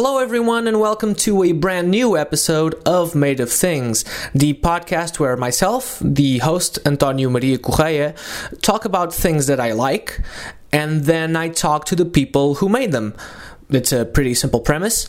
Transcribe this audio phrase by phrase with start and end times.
[0.00, 5.18] Hello, everyone, and welcome to a brand new episode of Made of Things, the podcast
[5.18, 8.14] where myself, the host Antonio Maria Correia,
[8.62, 10.20] talk about things that I like,
[10.70, 13.12] and then I talk to the people who made them.
[13.70, 15.08] It's a pretty simple premise.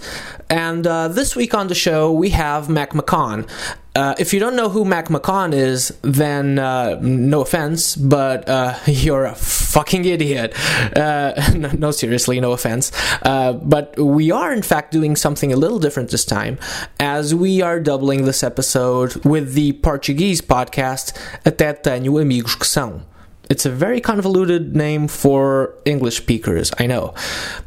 [0.50, 3.50] And uh, this week on the show, we have Mac McCaughan.
[3.96, 8.78] Uh, if you don't know who Mac McCaughan is, then uh, no offense, but uh,
[8.86, 10.54] you're a fucking idiot.
[10.96, 12.92] Uh, no, no, seriously, no offense.
[13.24, 16.60] Uh, but we are, in fact, doing something a little different this time,
[17.00, 21.14] as we are doubling this episode with the Portuguese podcast
[21.46, 23.09] Até Tenho Amigos Que São.
[23.50, 27.16] It's a very convoluted name for English speakers, I know.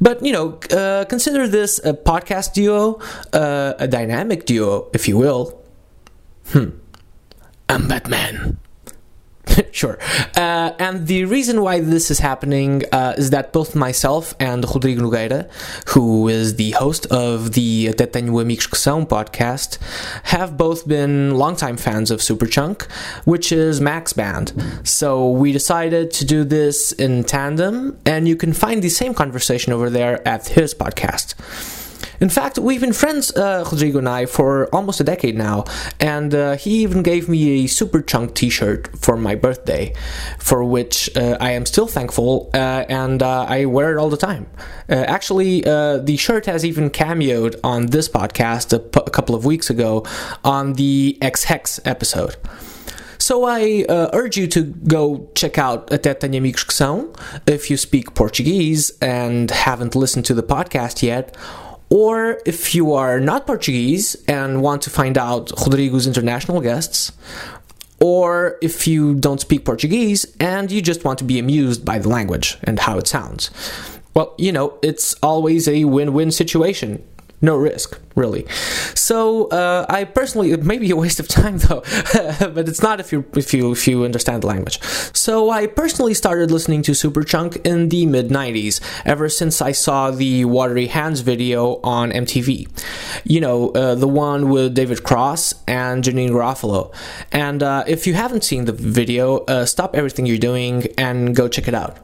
[0.00, 3.00] But, you know, uh, consider this a podcast duo,
[3.32, 5.60] uh, a dynamic duo, if you will.
[6.48, 6.70] Hmm.
[7.68, 8.59] I'm Batman.
[9.73, 9.98] sure.
[10.37, 15.02] Uh, and the reason why this is happening uh, is that both myself and Rodrigo
[15.02, 15.51] Nogueira,
[15.91, 19.78] who is the host of the Até Tenho Amigos Que São podcast,
[20.24, 22.90] have both been longtime fans of Superchunk,
[23.24, 24.52] which is Mac's band.
[24.85, 29.73] So we decided to do this in tandem, and you can find the same conversation
[29.73, 31.35] over there at his podcast.
[32.20, 35.64] In fact, we've been friends, uh, Rodrigo and I, for almost a decade now,
[36.00, 39.95] and uh, he even gave me a Super Chunk t shirt for my birthday,
[40.38, 44.16] for which uh, I am still thankful, uh, and uh, I wear it all the
[44.16, 44.46] time.
[44.88, 49.45] Uh, actually, the shirt has even cameoed on this podcast a, p- a couple of
[49.45, 50.04] weeks ago
[50.45, 52.36] on the X Hex episode.
[53.23, 57.70] So I uh, urge you to go check out Até Tenho Amigos Que São if
[57.70, 61.36] you speak Portuguese and haven't listened to the podcast yet,
[61.93, 67.12] or if you are not Portuguese and want to find out Rodrigo's international guests,
[68.00, 72.09] or if you don't speak Portuguese and you just want to be amused by the
[72.09, 73.50] language and how it sounds.
[74.15, 77.04] Well, you know, it's always a win win situation
[77.43, 78.47] no risk really.
[78.94, 81.82] So uh, i personally it may be a waste of time though
[82.54, 84.80] but it's not if you if you if you understand the language.
[85.12, 90.10] So i personally started listening to superchunk in the mid 90s ever since i saw
[90.10, 92.69] the watery hands video on mtv
[93.25, 96.94] you know uh, the one with david cross and janeane garofalo.
[97.32, 101.48] And uh, if you haven't seen the video uh, stop everything you're doing and go
[101.48, 101.98] check it out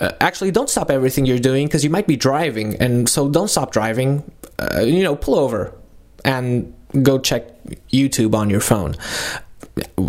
[0.00, 3.48] uh, actually don't stop everything you're doing because you might be driving and so don't
[3.48, 5.74] stop driving uh, you know pull over
[6.24, 7.42] and go check
[7.92, 8.96] youtube on your phone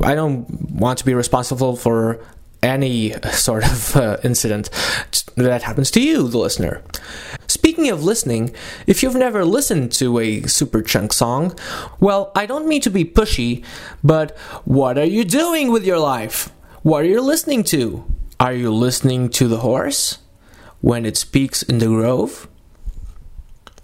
[0.04, 2.20] i don't want to be responsible for
[2.64, 4.70] any sort of uh, incident
[5.36, 6.84] that happens to you, the listener.
[7.48, 8.54] Speaking of listening,
[8.88, 11.58] if you've never listened to a Super Chunk song,
[12.00, 13.64] well, I don't mean to be pushy,
[14.04, 16.52] but what are you doing with your life?
[16.84, 18.06] What are you listening to?
[18.42, 20.18] Are you listening to the horse
[20.80, 22.48] when it speaks in the grove?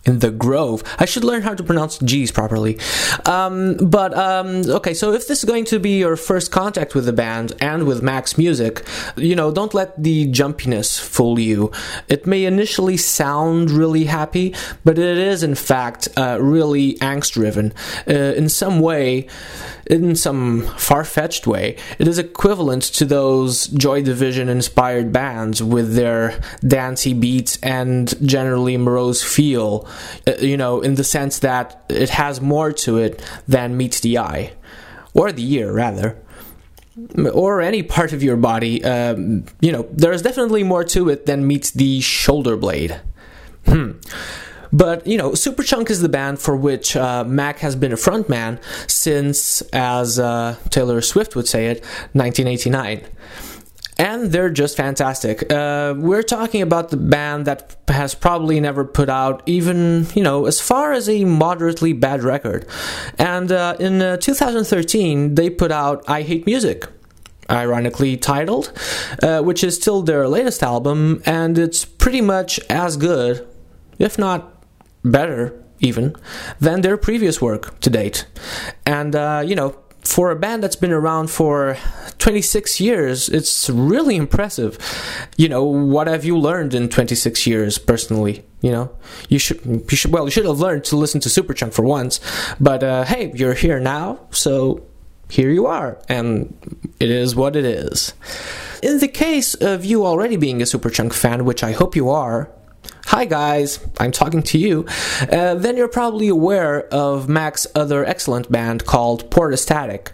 [0.07, 0.83] In the Grove.
[0.97, 2.79] I should learn how to pronounce G's properly.
[3.25, 7.05] Um, but um, okay, so if this is going to be your first contact with
[7.05, 8.83] the band and with Mac's music,
[9.17, 11.71] you know, don't let the jumpiness fool you.
[12.07, 17.73] It may initially sound really happy, but it is in fact uh, really angst driven.
[18.07, 19.27] Uh, in some way,
[19.89, 25.95] in some far fetched way, it is equivalent to those Joy Division inspired bands with
[25.95, 29.87] their dancey beats and generally morose feel
[30.39, 34.53] you know, in the sense that it has more to it than meets the eye,
[35.13, 36.17] or the ear, rather,
[37.33, 38.83] or any part of your body.
[38.83, 42.99] Um, you know, there's definitely more to it than meets the shoulder blade.
[43.65, 43.93] Hmm.
[44.71, 48.61] But you know, Superchunk is the band for which uh, Mac has been a frontman
[48.89, 51.81] since, as uh, Taylor Swift would say it,
[52.13, 53.05] 1989
[53.99, 55.51] and they're just fantastic.
[55.51, 60.45] Uh, we're talking about the band that has probably never put out even, you know,
[60.45, 62.67] as far as a moderately bad record.
[63.17, 66.87] And uh, in uh, 2013, they put out I Hate Music.
[67.49, 68.73] Ironically titled,
[69.23, 73.47] uh, which is still their latest album, and it's pretty much as good,
[73.99, 74.61] if not
[75.05, 76.13] better, even,
[76.59, 78.25] than their previous work to date.
[78.85, 79.77] And, uh, you know,
[80.07, 81.77] for a band that's been around for
[82.17, 84.77] 26 years, it's really impressive.
[85.37, 88.45] You know, what have you learned in 26 years personally?
[88.61, 88.95] You know,
[89.29, 92.19] you should, you should, well, you should have learned to listen to Superchunk for once,
[92.59, 94.83] but uh, hey, you're here now, so
[95.29, 96.57] here you are, and
[96.99, 98.13] it is what it is.
[98.81, 102.49] In the case of you already being a Superchunk fan, which I hope you are,
[103.07, 104.85] hi guys, I'm talking to you,
[105.31, 110.09] uh, then you're probably aware of Mac's other excellent band called Portastatic.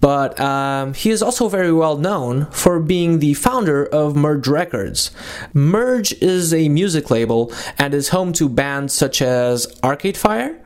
[0.00, 5.12] But um, he is also very well known for being the founder of Merge Records.
[5.54, 10.60] Merge is a music label and is home to bands such as Arcade Fire.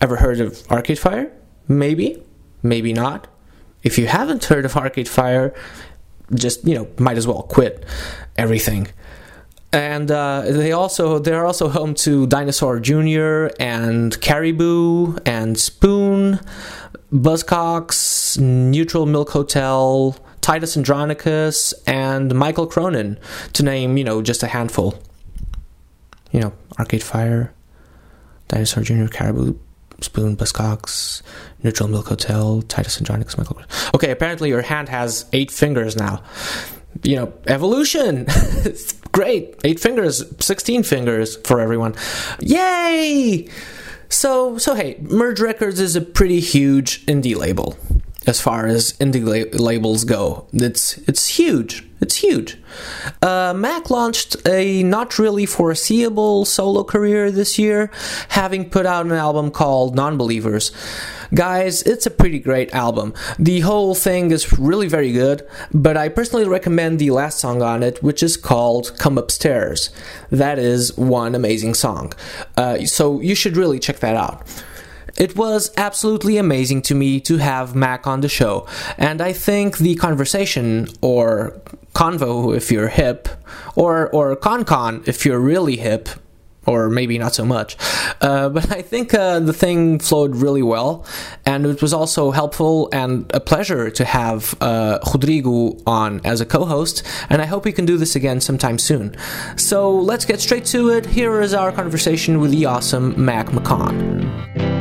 [0.00, 1.30] Ever heard of Arcade Fire?
[1.68, 2.22] Maybe,
[2.62, 3.28] maybe not.
[3.82, 5.52] If you haven't heard of Arcade Fire,
[6.32, 7.84] just you know might as well quit
[8.38, 8.88] everything
[9.74, 13.48] and uh, they also they're also home to Dinosaur Jr.
[13.58, 16.38] and Caribou and Spoon,
[17.12, 23.18] Buzzcocks, Neutral Milk Hotel, Titus Andronicus, and Mikal Cronin,
[23.54, 25.02] to name you know just a handful.
[26.30, 27.52] You know, Arcade Fire,
[28.48, 29.58] Dinosaur Jr., Caribou,
[30.00, 31.22] Spoon, Buzzcocks,
[31.64, 33.92] Neutral Milk Hotel, Titus Andronicus, Mikal.
[33.94, 36.22] Okay, apparently your hand has eight fingers now
[37.02, 38.26] you know, evolution.
[39.14, 39.54] Great.
[39.62, 41.94] Eight fingers, 16 fingers for everyone.
[42.40, 43.48] Yay!
[44.08, 47.76] So, so hey, Merge Records is a pretty huge indie label
[48.26, 50.48] as far as indie la- labels go.
[50.52, 51.86] It's it's huge.
[52.04, 52.58] It's huge.
[53.22, 57.90] Uh, Mac launched a not really foreseeable solo career this year,
[58.28, 60.70] having put out an album called Nonbelievers.
[61.32, 63.14] Guys, it's a pretty great album.
[63.38, 67.82] The whole thing is really very good, but I personally recommend the last song on
[67.82, 69.88] it, which is called Come Upstairs.
[70.30, 72.12] That is one amazing song.
[72.54, 74.42] Uh, so you should really check that out.
[75.16, 78.66] It was absolutely amazing to me to have Mac on the show,
[78.98, 81.62] and I think the conversation, or
[81.94, 83.28] convo if you're hip,
[83.74, 86.08] or or con con if you're really hip,
[86.66, 87.76] or maybe not so much.
[88.20, 91.04] Uh, but I think uh, the thing flowed really well,
[91.44, 96.46] and it was also helpful and a pleasure to have uh, Rodrigo on as a
[96.46, 99.16] co host, and I hope we can do this again sometime soon.
[99.56, 101.06] So let's get straight to it.
[101.06, 104.73] Here is our conversation with the awesome Mac McCaughan.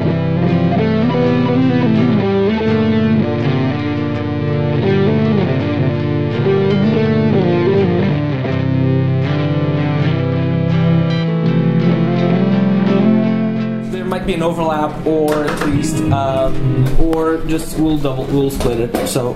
[14.24, 19.08] Might be an overlap, or at least, um, or just we'll double, we'll split it.
[19.08, 19.36] So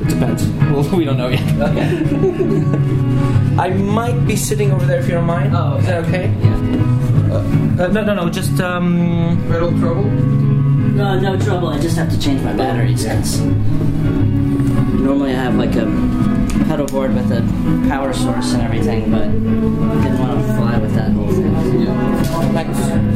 [0.00, 0.46] it depends.
[0.74, 1.40] Well, we don't know yet.
[3.60, 5.54] I might be sitting over there if you don't mind.
[5.54, 6.34] Oh, is that okay?
[6.42, 7.84] Yeah.
[7.84, 8.28] Uh, no, no, no.
[8.28, 9.40] Just um.
[9.48, 10.02] Pedal trouble?
[10.04, 11.68] No, no trouble.
[11.68, 15.84] I just have to change my batteries because normally I have like a
[16.66, 17.42] pedal board with a
[17.88, 22.13] power source and everything, but I didn't want to fly with that whole thing.
[22.52, 22.66] Mac,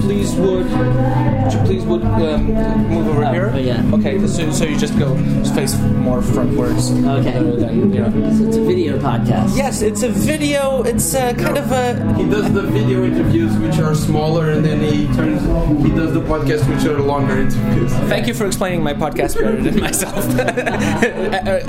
[0.00, 2.46] please would, would you please would um,
[2.88, 3.50] move over Oh, here?
[3.54, 3.82] oh, yeah.
[3.94, 6.90] Okay, so, so you just go just face more frontwards.
[7.20, 7.32] Okay.
[7.32, 8.10] Than, you know.
[8.36, 9.56] So it's a video podcast.
[9.56, 10.82] Yes, it's a video.
[10.82, 12.14] It's uh, kind of a.
[12.16, 15.42] He does the video interviews which are smaller and then he turns
[15.84, 17.92] he does the podcast which are longer interviews.
[18.08, 20.24] Thank you for explaining my podcast better than myself.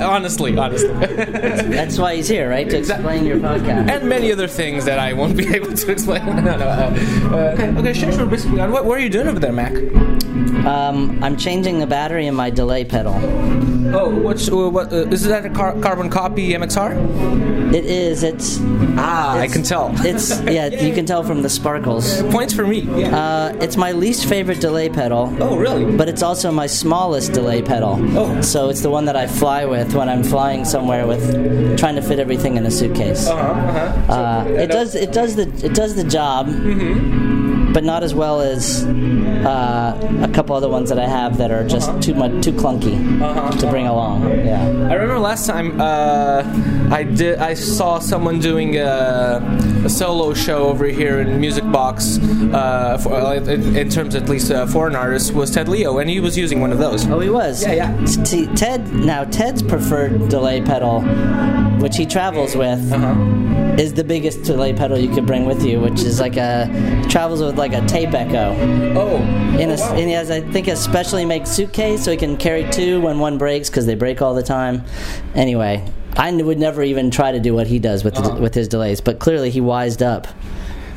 [0.00, 0.88] honestly, honestly.
[1.16, 2.68] That's why he's here, right?
[2.68, 3.90] To explain your podcast.
[3.90, 6.24] and many other things that I won't be able to explain.
[6.26, 6.66] no, no.
[6.68, 6.94] Uh,
[7.30, 8.26] uh, okay, okay, sure, sure.
[8.26, 9.72] Basically, what, what are you doing over there, Mac?
[10.66, 13.14] Um, I'm changing the battery in my delay pedal.
[13.92, 14.92] Oh, what's uh, what?
[14.92, 17.74] Uh, is that a car- carbon copy MXR?
[17.74, 18.22] It is.
[18.22, 18.58] It's.
[18.96, 19.92] Ah, I can tell.
[20.04, 20.66] It's yeah.
[20.68, 22.22] You can tell from the sparkles.
[22.24, 22.80] Points for me.
[22.80, 23.16] Yeah.
[23.16, 25.34] Uh, it's my least favorite delay pedal.
[25.40, 25.96] oh, really?
[25.96, 27.96] but it's also my smallest delay pedal.
[28.18, 28.40] Oh.
[28.42, 32.02] So it's the one that I fly with when I'm flying somewhere with trying to
[32.02, 33.26] fit everything in a suitcase.
[33.26, 34.12] Uh-huh, uh-huh.
[34.12, 37.72] Uh, it does it does the it does the job, Mm-hmm.
[37.72, 38.84] but not as well as
[39.44, 42.00] uh, a couple other ones that I have that are just Uh-huh.
[42.00, 42.96] too much too clunky
[43.60, 44.22] to bring along.
[44.44, 44.60] Yeah.
[44.90, 46.42] I remember last time uh,
[46.90, 47.38] I did.
[47.38, 49.40] I saw someone doing a,
[49.84, 52.18] a solo show over here in Music Box.
[52.18, 56.10] Uh, for, uh, in, in terms, at least, uh, foreign artist was Ted Leo, and
[56.10, 57.06] he was using one of those.
[57.08, 57.62] Oh, he was.
[57.62, 58.04] Yeah, yeah.
[58.06, 58.80] See, Ted.
[58.92, 61.00] Now Ted's preferred delay pedal,
[61.80, 62.92] which he travels with.
[62.92, 63.14] Uh-huh.
[63.80, 66.68] Is the biggest delay pedal you could bring with you, which is like a
[67.08, 68.54] travels with like a tape echo.
[68.98, 69.16] Oh,
[69.58, 69.90] In a, oh, wow.
[69.94, 73.18] and he has, I think, a specially made suitcase so he can carry two when
[73.18, 74.84] one breaks because they break all the time.
[75.34, 75.82] Anyway,
[76.16, 78.34] I would never even try to do what he does with Uh-huh.
[78.34, 80.26] the, with his delays, but clearly he wised up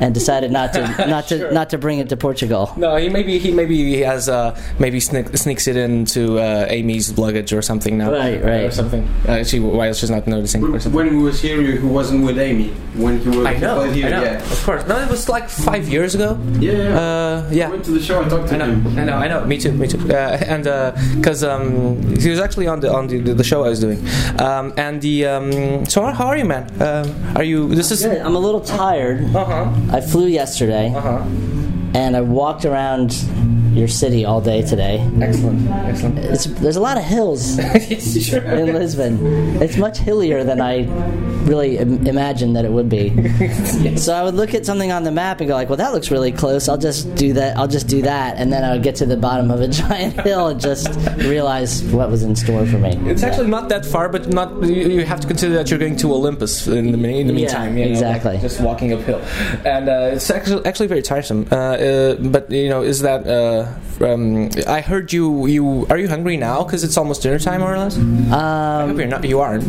[0.00, 1.52] and decided not to not to Sure.
[1.52, 2.72] not to bring it to Portugal.
[2.76, 7.18] No, he maybe he maybe he has uh, maybe sneak, sneaks it into uh, Amy's
[7.18, 8.12] luggage or something now.
[8.12, 8.64] Right, right.
[8.64, 9.02] Or something.
[9.26, 10.62] Uh, she while she's not noticing.
[10.62, 10.92] Or something.
[10.92, 12.68] When he was here, he wasn't with Amy.
[12.94, 14.22] When he was I know, played here, I know.
[14.22, 14.38] yeah.
[14.54, 14.86] Of course.
[14.86, 16.38] No, it was like five years ago.
[16.60, 16.72] Yeah,
[17.50, 17.64] yeah.
[17.64, 18.22] Uh, I went to the show.
[18.22, 18.98] I talked to I know, him.
[18.98, 19.44] I know, I know.
[19.44, 19.98] Me too, me too.
[20.08, 20.64] Uh, and
[21.16, 23.98] because um, he was actually on the on the, the show I was doing,
[24.38, 26.64] um, and the um, so how, how are you, man?
[26.80, 27.74] Um, are you?
[27.74, 28.18] This is Good.
[28.18, 29.24] I'm a little tired.
[29.34, 29.64] uh huh.
[29.90, 31.22] I flew yesterday, Uh-huh.
[31.94, 33.12] and I walked around
[33.74, 34.98] your city all day today.
[35.20, 35.68] Excellent.
[35.70, 36.18] Excellent.
[36.18, 37.56] It's, there's a lot of hills
[38.20, 38.42] sure.
[38.42, 39.18] in Lisbon.
[39.62, 40.84] It's much hillier than I
[41.44, 43.10] really Im- imagined that it would be.
[43.96, 46.10] So I would look at something on the map and go like, "Well, that looks
[46.10, 46.68] really close.
[46.68, 47.56] I'll just do that.
[47.56, 50.20] I'll just do that." And then I would get to the bottom of a giant
[50.20, 50.88] hill and just
[51.18, 52.90] realize what was in store for me.
[53.10, 54.62] It's actually not that far, but not.
[54.64, 57.76] You have to consider that you're going to Olympus in the, in the meantime.
[57.78, 58.38] you know, like exactly.
[58.38, 59.20] just walking uphill,
[59.64, 61.46] and uh, it's actually actually very tiresome.
[61.50, 63.26] Uh, uh, but you know, is that?
[64.00, 65.46] Uh, um, I heard you.
[65.46, 66.64] You are you hungry now?
[66.64, 67.96] Because it's almost dinner time, more or less.
[67.96, 69.24] I hope Um, you're not.
[69.24, 69.64] You aren't.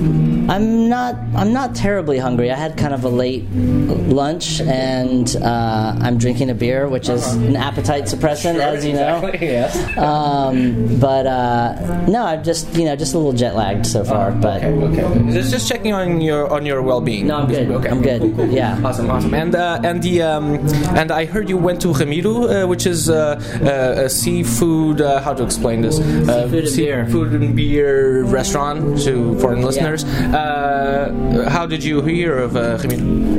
[0.50, 1.16] I'm not.
[1.36, 2.52] I'm not terribly hungry.
[2.52, 7.34] I had kind of a late lunch, and uh, I'm drinking a beer, which is
[7.36, 9.18] an appetite suppressant, as you know.
[9.28, 9.98] Exactly, yes.
[9.98, 14.32] Um, but uh, no, I'm just you know just a little jet lagged so far.
[14.32, 15.32] but Okay, okay.
[15.34, 17.28] Just, just checking on your on your well-being.
[17.28, 17.70] No, I'm good.
[17.70, 18.22] Okay, I'm good.
[18.22, 18.50] cool, cool.
[18.50, 18.80] Yeah.
[18.84, 19.34] Awesome, awesome.
[19.34, 20.56] And uh, and the um,
[20.98, 22.34] and I heard you went to Ramiro,
[22.64, 25.02] uh, which is uh, uh, a seafood.
[25.02, 26.00] Uh, how to explain this?
[26.00, 27.08] Uh, Seafood and beer.
[27.08, 30.04] Food and beer restaurant to foreign listeners.
[30.04, 32.78] Uh, how did you hear of uh?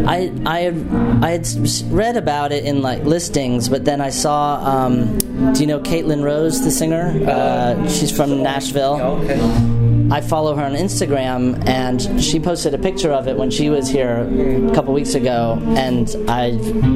[0.07, 0.89] I I had,
[1.23, 1.49] I had
[1.91, 4.57] read about it in like listings, but then I saw.
[4.65, 5.19] Um,
[5.53, 7.13] do you know Caitlin Rose, the singer?
[7.29, 9.01] Uh, she's from Nashville.
[9.01, 9.76] Okay.
[10.11, 13.89] I follow her on Instagram, and she posted a picture of it when she was
[13.89, 14.21] here
[14.71, 16.51] a couple weeks ago, and I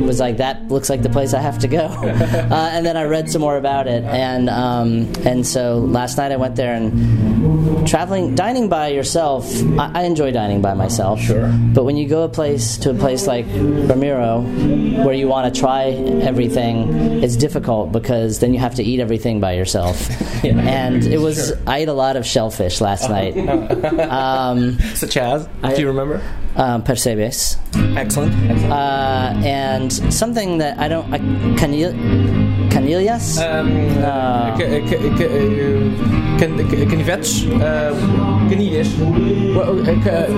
[0.05, 3.05] was like, "That looks like the place I have to go." uh, and then I
[3.05, 7.87] read some more about it, and um, and so last night I went there and
[7.88, 9.50] traveling, dining by yourself.
[9.79, 11.21] I, I enjoy dining by myself.
[11.21, 11.52] Sure.
[11.75, 14.43] But when you go a place to a place like Ramiro,
[15.05, 15.90] where you want to try
[16.23, 20.09] everything, it's difficult because then you have to eat everything by yourself.
[20.40, 23.37] And it was I ate a lot of shellfish last night.
[24.11, 25.49] um, Such as?
[25.62, 26.23] I- do you remember?
[26.57, 27.57] um, percebes.
[27.97, 28.35] Excellent.
[28.50, 28.73] Excellent.
[28.73, 31.12] Uh, and something that I don't.
[31.14, 31.19] I,
[31.57, 31.95] canil,
[32.71, 33.39] Cornelius?
[33.39, 34.57] Um, uh, no.
[34.59, 34.87] K-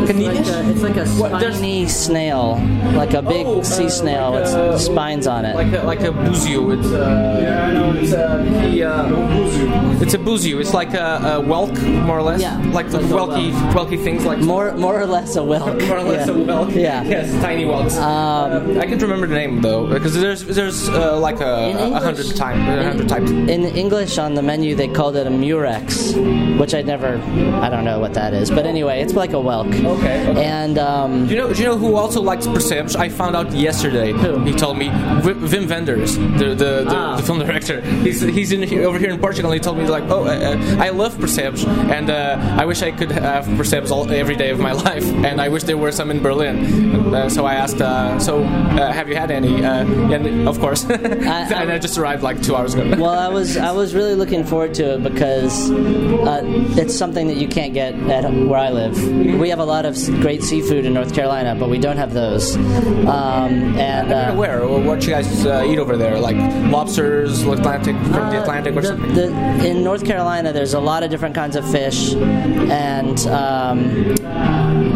[0.06, 0.48] Canivets?
[0.48, 2.60] It's like a spiny snail.
[2.94, 5.54] Like a oh, big oh, sea snail like with a, spines on it.
[5.54, 6.78] Like a, like a buzio.
[6.78, 8.44] It's, uh, yeah, It's, uh,
[8.86, 10.60] uh a buzio.
[10.60, 12.40] It's like a, a whelk, more or less.
[12.40, 12.56] Yeah.
[12.72, 14.24] Like, like welky, whelky things.
[14.24, 15.86] like More more or less a whelk.
[15.86, 16.34] more or less yeah.
[16.34, 16.74] a whelk.
[16.74, 17.02] Yeah.
[17.04, 17.96] Yes, tiny whelks.
[17.96, 23.08] Um, I can't remember the name, though, because there's, there's like a, a hundred 100
[23.08, 23.48] times, 100.
[23.48, 26.12] In English, on the menu, they called it a murex,
[26.58, 27.18] which I never,
[27.60, 28.50] I don't know what that is.
[28.50, 29.68] But anyway, it's like a whelk.
[29.72, 30.28] Okay.
[30.28, 30.44] okay.
[30.44, 32.96] And um, do you know, do you know who also likes percebes?
[32.96, 34.12] I found out yesterday.
[34.12, 34.44] Who?
[34.44, 37.16] He told me Wim Wenders, the the, the, ah.
[37.16, 37.80] the film director.
[37.80, 39.50] He's he's in here, over here in Portugal.
[39.50, 42.82] and He told me like, oh, uh, uh I love percebes, and uh, I wish
[42.82, 45.92] I could have percebes all every day of my life, and I wish there were
[45.92, 47.14] some in Berlin.
[47.14, 49.62] Uh, so I asked, uh, so uh, have you had any?
[49.62, 52.84] and of course, I, and I just arrived like two hours ago.
[53.00, 56.42] well, I was I was really looking forward to it because uh,
[56.76, 58.94] it's something that you can't get at where I live.
[59.40, 62.56] We have a lot of great seafood in North Carolina, but we don't have those.
[62.56, 64.66] Um, and I'm uh, aware.
[64.66, 66.18] What you guys uh, eat over there?
[66.18, 66.36] Like
[66.70, 69.14] lobsters, Atlantic from the Atlantic, or the- something?
[69.14, 74.14] the- in North Carolina, there's a lot of different kinds of fish, and um,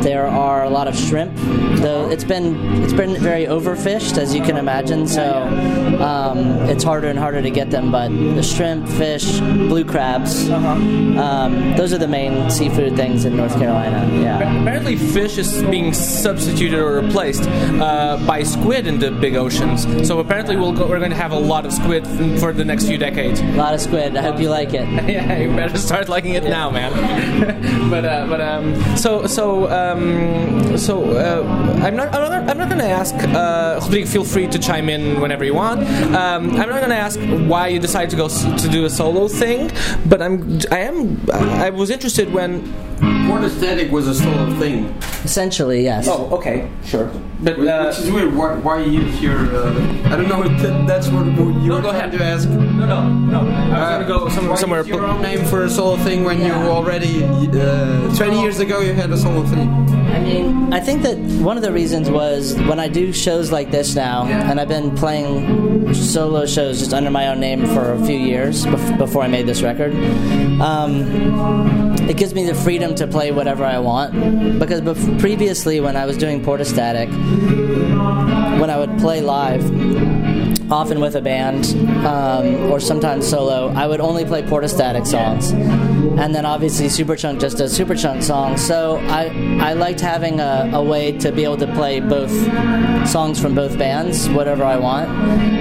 [0.03, 1.35] there are a lot of shrimp.
[1.83, 5.43] Though it's been it's been very overfished, as you can imagine, so
[6.01, 6.39] um,
[6.69, 7.91] it's harder and harder to get them.
[7.91, 13.57] But the shrimp, fish, blue crabs, um, those are the main seafood things in North
[13.59, 14.09] Carolina.
[14.21, 14.63] Yeah.
[14.63, 20.07] Apparently, fish is being substituted or replaced uh, by squid in the big oceans.
[20.07, 22.07] So apparently, we'll go, we're going to have a lot of squid
[22.41, 23.41] for the next few decades.
[23.41, 24.17] A lot of squid.
[24.17, 24.87] I hope you like it.
[25.09, 27.91] yeah, you better start liking it now, man.
[27.91, 31.43] but uh, but um, so so um, so uh,
[31.85, 34.07] I'm not I'm not, I'm not going to ask uh, Rodrigo.
[34.09, 35.81] Feel free to chime in whenever you want.
[36.15, 37.19] Um, I'm not going to ask
[37.49, 39.71] why you decided to go s- to do a solo thing,
[40.07, 42.63] but I'm I am I was interested when.
[43.27, 44.87] Portastatic was a solo thing.
[45.25, 46.07] Essentially, yes.
[46.09, 47.11] Oh, okay, sure.
[47.39, 48.35] But Which uh, is weird.
[48.35, 49.37] Why, why use your?
[49.55, 49.69] Uh,
[50.07, 52.11] I don't know if that, that's what you No, were go ahead.
[52.13, 52.49] to ask.
[52.49, 53.41] no, no, no.
[53.41, 54.83] I was Uh, going to go some, why somewhere.
[54.87, 58.95] your own name for a solo thing when you already uh, 20 years ago you
[58.95, 59.69] had a solo thing.
[60.27, 63.71] I mean, I think that one of the reasons was when I do shows like
[63.71, 68.05] this now, and I've been playing solo shows just under my own name for a
[68.05, 69.95] few years bef- before I made this record.
[70.61, 74.59] Um, it gives me the freedom to play whatever I want.
[74.59, 74.81] Because
[75.21, 77.09] previously, when I was doing Portastatic,
[78.61, 79.63] when I would play live,
[80.73, 81.67] often with a band
[82.05, 85.53] um, or sometimes solo, I would only play Portastatic songs.
[86.19, 88.65] And then obviously Superchunk just does Superchunk songs.
[88.65, 89.27] So I
[89.61, 92.33] I liked having a, a way to be able to play both
[93.09, 95.09] songs from both bands, whatever I want.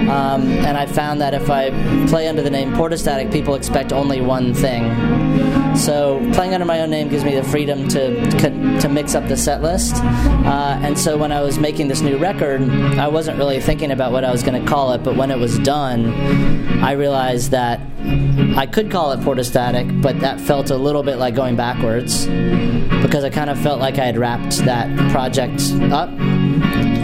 [0.08, 1.70] Um, and I found that if I
[2.08, 5.65] play under the name Portastatic, people expect only one thing.
[5.76, 8.30] So playing under my own name gives me the freedom to
[8.80, 9.94] to mix up the set list.
[9.96, 12.62] Uh, and so when I was making this new record,
[12.98, 15.02] I wasn't really thinking about what I was going to call it.
[15.02, 16.12] But when it was done,
[16.82, 17.80] I realized that
[18.56, 23.24] I could call it Portastatic, but that felt a little bit like going backwards because
[23.24, 25.60] I kind of felt like I had wrapped that project
[25.92, 26.10] up.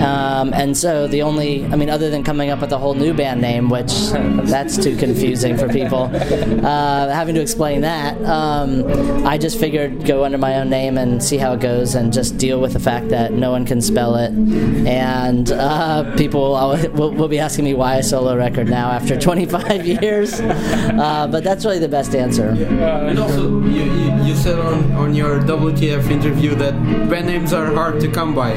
[0.02, 3.14] Um, and so the only, I mean, other than coming up with a whole new
[3.14, 3.92] band name, which
[4.44, 8.84] that's too confusing for people, uh, having to explain that, um,
[9.26, 12.36] I just figured go under my own name and see how it goes and just
[12.38, 14.32] deal with the fact that no one can spell it.
[14.32, 16.52] And uh, people
[16.94, 20.40] will, will, be asking me why a solo record now after 25 years.
[20.40, 22.48] Uh, but that's really the best answer.
[22.48, 26.72] And also, you, you, you said on, on your WTF interview that
[27.08, 28.54] band names are hard to come by.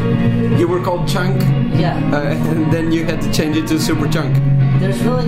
[0.58, 1.08] You were called
[1.40, 1.98] Chunk yeah.
[2.14, 4.36] Uh, and then you had to change it to Super Chunk.
[4.80, 5.28] There's really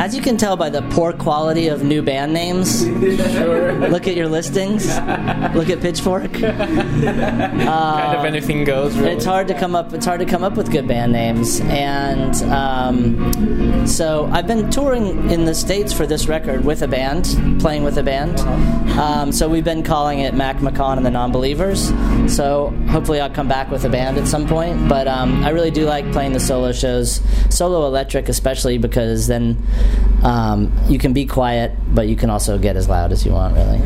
[0.00, 4.28] as you can tell by the poor quality of new band names, look at your
[4.28, 4.86] listings.
[5.54, 6.36] Look at Pitchfork.
[6.36, 8.96] Uh, kind of anything goes.
[8.96, 9.10] Really.
[9.12, 9.92] It's hard to come up.
[9.92, 15.30] It's hard to come up with good band names, and um, so I've been touring
[15.30, 18.40] in the states for this record with a band, playing with a band.
[18.98, 21.92] Um, so we've been calling it Mac McCaughan and the Non-Believers.
[22.34, 24.88] So hopefully I'll come back with a band at some point.
[24.88, 29.56] But um, I really do like playing the solo shows, solo electric especially because then
[30.22, 33.54] um, you can be quiet, but you can also get as loud as you want,
[33.54, 33.80] really.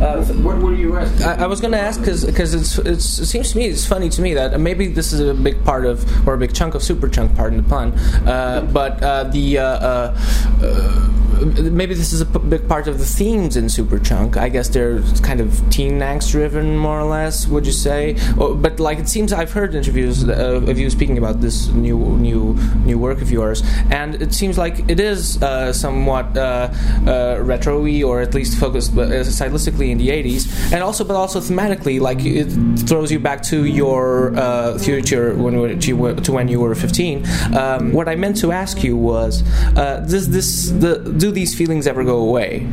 [0.00, 1.26] Uh, what were you asking?
[1.26, 4.08] I, I was going to ask because it's, it's, it seems to me it's funny
[4.08, 6.82] to me that maybe this is a big part of or a big chunk of
[6.82, 7.92] super chunk, pardon the pun,
[8.26, 10.18] uh, but uh, the uh, uh,
[10.62, 14.36] uh, maybe this is a big part of the themes in Superchunk.
[14.36, 17.46] I guess they're kind of teen angst driven, more or less.
[17.46, 18.16] Would you say?
[18.38, 21.98] Or, but like it seems, I've heard interviews uh, of you speaking about this new
[22.16, 22.54] new
[22.84, 26.72] new work of yours, and it seems like it is uh, somewhat uh,
[27.06, 31.40] uh retro-y, or at least focused uh, stylistically in the '80s, and also but also
[31.40, 32.48] thematically, like it
[32.88, 37.26] throws you back to your uh, future when to when you were 15.
[37.56, 39.42] Um, what I meant to ask you was,
[39.74, 42.66] does this the do these feelings ever go away?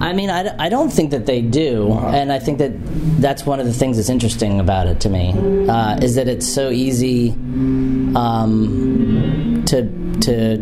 [0.00, 2.72] I mean, I, I don't think that they do, and I think that
[3.20, 5.32] that's one of the things that's interesting about it to me
[5.68, 7.30] uh, is that it's so easy
[8.16, 10.56] um, to to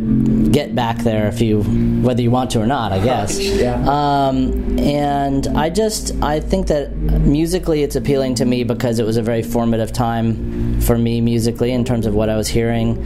[0.51, 1.63] get back there if you
[2.03, 3.75] whether you want to or not i guess yeah.
[3.87, 9.17] um, and i just i think that musically it's appealing to me because it was
[9.17, 12.99] a very formative time for me musically in terms of what i was hearing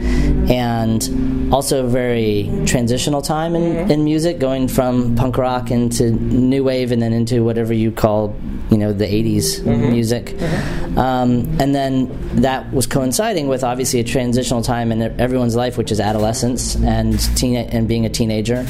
[0.49, 3.91] and also a very transitional time in, mm-hmm.
[3.91, 8.35] in music going from punk rock into new wave and then into whatever you call
[8.71, 9.91] you know the 80s mm-hmm.
[9.91, 10.85] music mm-hmm.
[10.95, 15.91] Um, and then that was coinciding with obviously a transitional time in everyone's life which
[15.91, 18.65] is adolescence and teen and being a teenager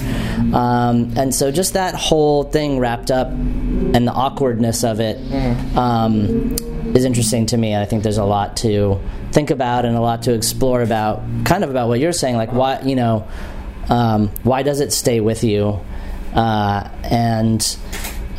[0.54, 5.78] um, and so just that whole thing wrapped up and the awkwardness of it mm-hmm.
[5.78, 6.56] um,
[6.96, 9.00] is interesting to me and I think there's a lot to
[9.32, 12.52] think about and a lot to explore about kind of about what you're saying like
[12.52, 13.28] why you know
[13.90, 15.80] um, why does it stay with you
[16.34, 17.78] uh, and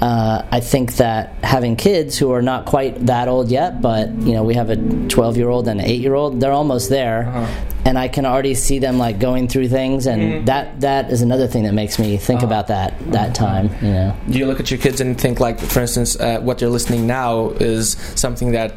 [0.01, 4.33] uh, I think that having kids who are not quite that old yet, but you
[4.33, 7.29] know, we have a 12 year old and an 8 year old, they're almost there.
[7.29, 7.63] Uh-huh.
[7.87, 10.45] And I can already see them like going through things, and mm-hmm.
[10.47, 12.47] that that is another thing that makes me think uh-huh.
[12.47, 13.71] about that that time.
[13.81, 16.59] You know, do you look at your kids and think like, for instance, uh, what
[16.59, 18.75] they're listening now is something that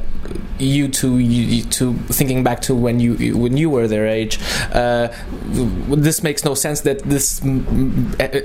[0.59, 4.37] you to you, to thinking back to when you when you were their age,
[4.73, 5.07] uh,
[5.87, 7.39] this makes no sense that this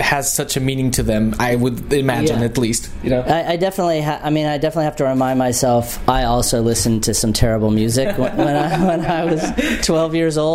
[0.01, 1.35] has such a meaning to them.
[1.39, 2.47] I would imagine yeah.
[2.47, 2.91] at least.
[3.03, 4.01] You know, I, I definitely.
[4.01, 5.99] Ha- I mean, I definitely have to remind myself.
[6.09, 9.43] I also listened to some terrible music when, when I when I was
[9.85, 10.54] twelve years old.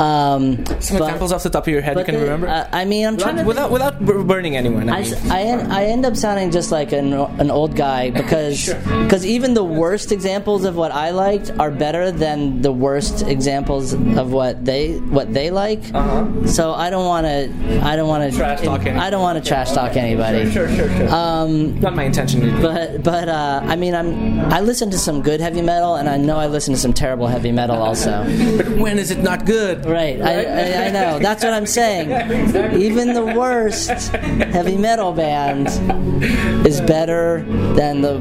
[0.00, 2.48] Um, Some but, examples off the top of your head you can the, remember?
[2.48, 4.88] Uh, I mean, I'm without, trying to without without burning anyone.
[4.88, 5.30] I, I, mean.
[5.30, 8.72] I, end, I, end, up sounding just like an, an old guy because
[9.04, 9.30] because sure.
[9.30, 14.32] even the worst examples of what I liked are better than the worst examples of
[14.32, 15.80] what they what they like.
[15.92, 16.46] Uh-huh.
[16.46, 18.86] So I don't want to I don't want to trash talk.
[18.86, 20.50] I don't want to trash talk anybody.
[20.50, 20.96] Sure, sure, sure.
[20.96, 21.14] sure.
[21.14, 22.42] Um, Not my intention.
[22.42, 22.62] Either.
[22.62, 26.16] But but uh, I mean I'm I listen to some good heavy metal and I
[26.16, 28.24] know I listen to some terrible heavy metal also.
[28.56, 29.84] but when is it not good?
[29.86, 30.20] Right.
[30.20, 31.18] I I, I know.
[31.18, 32.10] That's what I'm saying.
[32.80, 35.68] Even the worst heavy metal band
[36.66, 37.42] is better
[37.74, 38.20] than the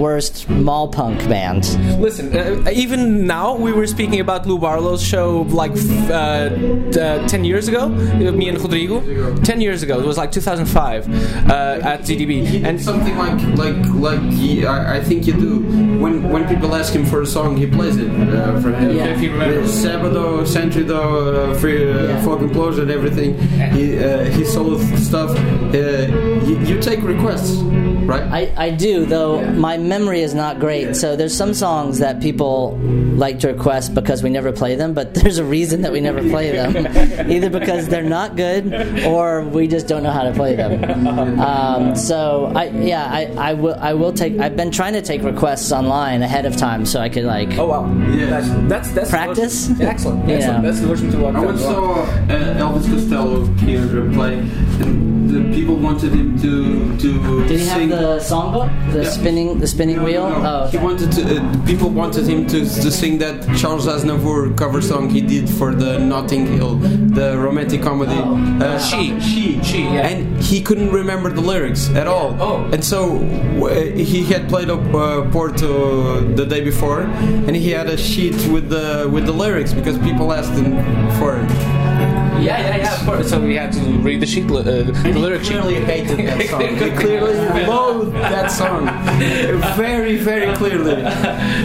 [0.00, 1.62] worst mall punk band.
[2.00, 5.72] Listen, uh, even now we were speaking about Lou Barlow's show like
[6.10, 7.82] uh, uh, ten years ago.
[7.84, 8.96] uh, Me and Rodrigo.
[9.42, 10.00] Ten years ago.
[10.00, 11.08] It was like 2005
[11.50, 12.64] uh, at ZDB.
[12.64, 13.76] and something like like
[14.08, 15.52] like he, I, I think you do
[16.02, 19.12] when when people ask him for a song he plays it uh, for him Yeah.
[19.14, 19.70] If he remembers.
[19.84, 22.24] Sebadoh, Sentridoh, uh, Free uh, Yeah.
[22.24, 23.30] Folk Implosion, everything
[23.76, 25.76] he uh, he solo stuff uh,
[26.48, 27.52] you, you take requests
[28.10, 30.94] right I, I do, though my memory is not great.
[30.94, 32.78] So there's some songs that people
[33.24, 36.22] like to request because we never play them, but there's a reason that we never
[36.30, 36.70] play them.
[37.30, 38.62] Either because they're not good
[39.04, 40.72] or we just don't know how to play them.
[41.40, 45.22] Um, so I yeah, I, I will I will take I've been trying to take
[45.22, 47.82] requests online ahead of time so I could like Oh wow!
[48.14, 48.30] Yeah.
[48.30, 49.70] That's that's, that's Practice?
[49.70, 50.28] Excellent, excellent.
[50.28, 50.60] Yeah.
[50.60, 51.34] That's the version to watch.
[51.34, 56.52] I once saw uh, Elvis Costello here play and the people wanted him to
[56.98, 57.08] to
[57.48, 58.68] Did he have sing the songbook?
[58.92, 59.10] The Yeah.
[59.10, 60.28] spinning the spinning No, wheel?
[60.28, 60.48] no, no.
[60.64, 61.22] Oh He wanted to.
[61.36, 65.74] Uh, people wanted him to, to sing that Charles Aznavour cover song he did for
[65.74, 68.20] the Notting Hill, the romantic comedy.
[68.64, 69.18] Uh, She.
[69.20, 70.08] she, She, yeah.
[70.08, 72.36] and he couldn't remember the lyrics at all.
[72.40, 72.70] Oh.
[72.72, 77.02] and so uh, he had played up uh, Porto the day before,
[77.46, 80.72] and he had a sheet with the with the lyrics because people asked him
[81.18, 81.79] for it.
[82.40, 83.00] Yeah, yeah, yeah.
[83.00, 83.30] Of course.
[83.30, 85.60] So we had to read the sheet, uh, the lyric sheet.
[85.60, 86.60] clearly hated that song.
[86.62, 88.86] He clearly loathed that song.
[89.76, 91.02] Very, very clearly.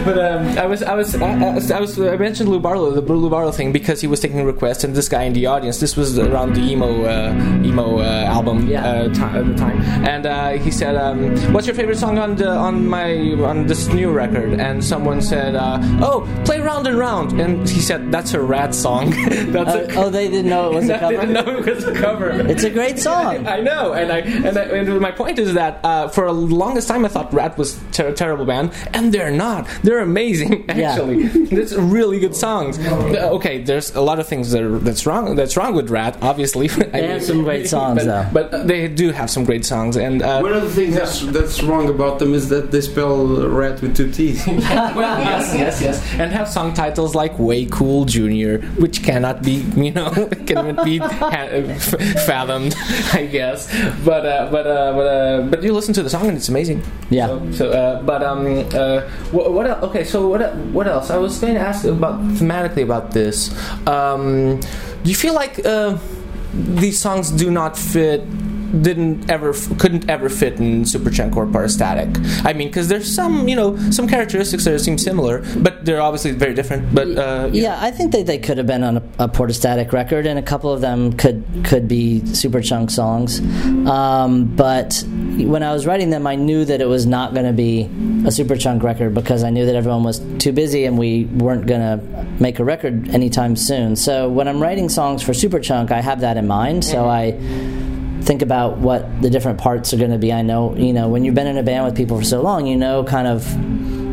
[0.04, 3.00] But um, I was, I was, I, I, I was, I mentioned Lou Barlow, the
[3.00, 5.80] Lou Barlow thing, because he was taking requests, and this guy in the audience.
[5.80, 7.32] This was around the Emoh, uh,
[7.66, 8.84] Emoh uh, album Yeah.
[8.86, 12.48] uh, at the time, and uh, he said, um, "What's your favorite song on the
[12.50, 13.12] on my
[13.44, 17.80] on this new record?" And someone said, uh, "Oh, play Round and Round," and he
[17.80, 19.10] said, "That's a Ratt song."
[19.56, 21.12] That's Oh, a, oh, they didn't know it was a I cover.
[21.26, 22.30] didn't know it was a cover.
[22.30, 23.46] It's a great song.
[23.56, 26.88] I know, and I and, I, and my point is that uh, for the longest
[26.88, 29.66] time I thought Ratt was ter- terrible band, and they're not.
[29.82, 30.92] They're amazing, Yeah.
[30.92, 31.22] actually.
[31.50, 32.78] It's really good songs.
[32.78, 35.36] Uh, Okay, there's a lot of things that are, that's wrong.
[35.36, 36.68] That's wrong with Ratt, obviously.
[36.68, 38.48] They have some great songs, but, though.
[38.50, 41.62] But they do have some great songs, and uh, One of the things that's, that's
[41.62, 44.46] wrong about them is that they spell rat with two T's.
[44.46, 49.64] well, yes, yes, yes, and have song titles like "Way Cool Junior," which cannot be,
[49.76, 50.10] you know,
[50.56, 51.48] cannot be ha-
[52.26, 52.74] fathomed,
[53.12, 53.68] I guess.
[54.04, 56.82] But uh, but uh, but uh, but you listen to the song and it's amazing.
[57.10, 57.26] Yeah.
[57.28, 59.00] So, so uh, but um, uh,
[59.32, 60.04] what, what el- okay?
[60.04, 61.10] So what what else?
[61.10, 63.50] I was going to ask about thematically about this.
[63.86, 64.60] Um,
[65.02, 65.98] do you feel like uh,
[66.52, 68.22] these songs do not fit?
[68.82, 72.16] Didn't ever, couldn't ever fit in Superchunk or Portastatic.
[72.44, 76.32] I mean, because there's some, you know, some characteristics that seem similar, but they're obviously
[76.32, 76.94] very different.
[76.94, 80.26] But uh, Yeah, I think that they could have been on a, a Portastatic record,
[80.26, 83.40] and a couple of them could could be Superchunk songs.
[83.88, 87.52] Um, but when I was writing them, I knew that it was not going to
[87.52, 91.66] be a Superchunk record because I knew that everyone was too busy and we weren't
[91.66, 93.96] going to make a record anytime soon.
[93.96, 96.84] So when I'm writing songs for Superchunk, I have that in mind.
[96.84, 97.32] So I
[98.26, 100.32] think about what the different parts are going to be.
[100.32, 102.66] I know, you know, when you've been in a band with people for so long,
[102.66, 103.46] you know kind of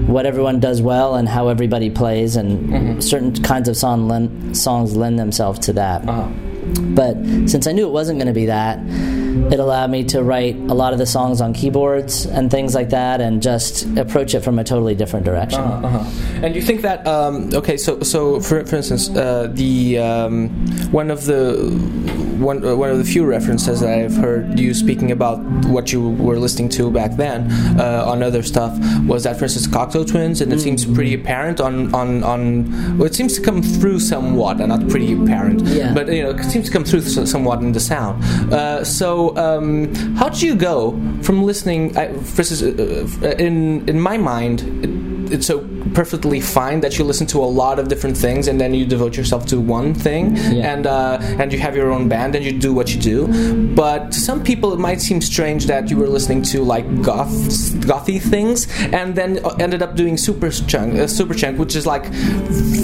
[0.08, 4.96] what everyone does well and how everybody plays, and certain kinds of song lend, songs
[4.96, 6.08] lend themselves to that.
[6.08, 6.28] uh,
[6.96, 7.16] But
[7.48, 8.80] since I knew it wasn't going to be that,
[9.52, 12.90] it allowed me to write a lot of the songs on keyboards and things like
[12.90, 15.62] that, and just approach it from a totally different direction.
[15.62, 16.46] uh-huh.
[16.46, 17.78] And you think that um, okay?
[17.78, 20.50] So so for for instance, uh, the um,
[20.92, 21.72] one of the
[22.44, 26.10] one uh, one of the few references that I've heard you speaking about what you
[26.12, 28.78] were listening to back then uh, on other stuff
[29.08, 32.98] was that, for instance, Cocteau Twins, and it seems pretty apparent on on on.
[32.98, 35.94] Well, it seems to come through somewhat, and not pretty apparent, Yeah.
[35.94, 38.24] but you know, it seems to come through somewhat in the sound.
[38.54, 41.98] Uh, so, um, how do you go from listening?
[41.98, 44.92] I, for instance, uh, uh, in in my mind, it,
[45.32, 48.74] it's so perfectly fine that you listen to a lot of different things and then
[48.74, 50.74] you devote yourself to one thing, Yeah.
[50.74, 53.28] and uh, and you have your own band and you do what you do.
[53.76, 57.32] But to some people, it might seem strange that you were listening to like goth
[57.88, 62.06] gothy things and then ended up doing super chunk, uh, super chunk, which is like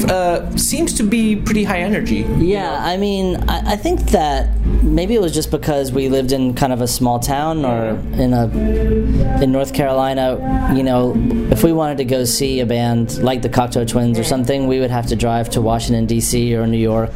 [0.10, 2.26] uh, seems to be pretty high energy.
[2.38, 4.50] Yeah, I mean, I, I think that
[4.84, 7.90] maybe it was just because we lived in kind of a small town or
[8.22, 8.46] in a
[9.44, 10.74] in North Carolina.
[10.76, 11.14] You know,
[11.52, 14.80] if we wanted to go see a band like the Cocteau Twins or something, we
[14.80, 16.56] would have to drive to Washington D.C.
[16.56, 17.12] or New York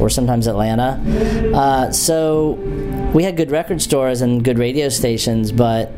[0.00, 1.00] or sometimes Atlanta.
[1.54, 2.52] Uh, so
[3.14, 5.94] we had good record stores and good radio stations, but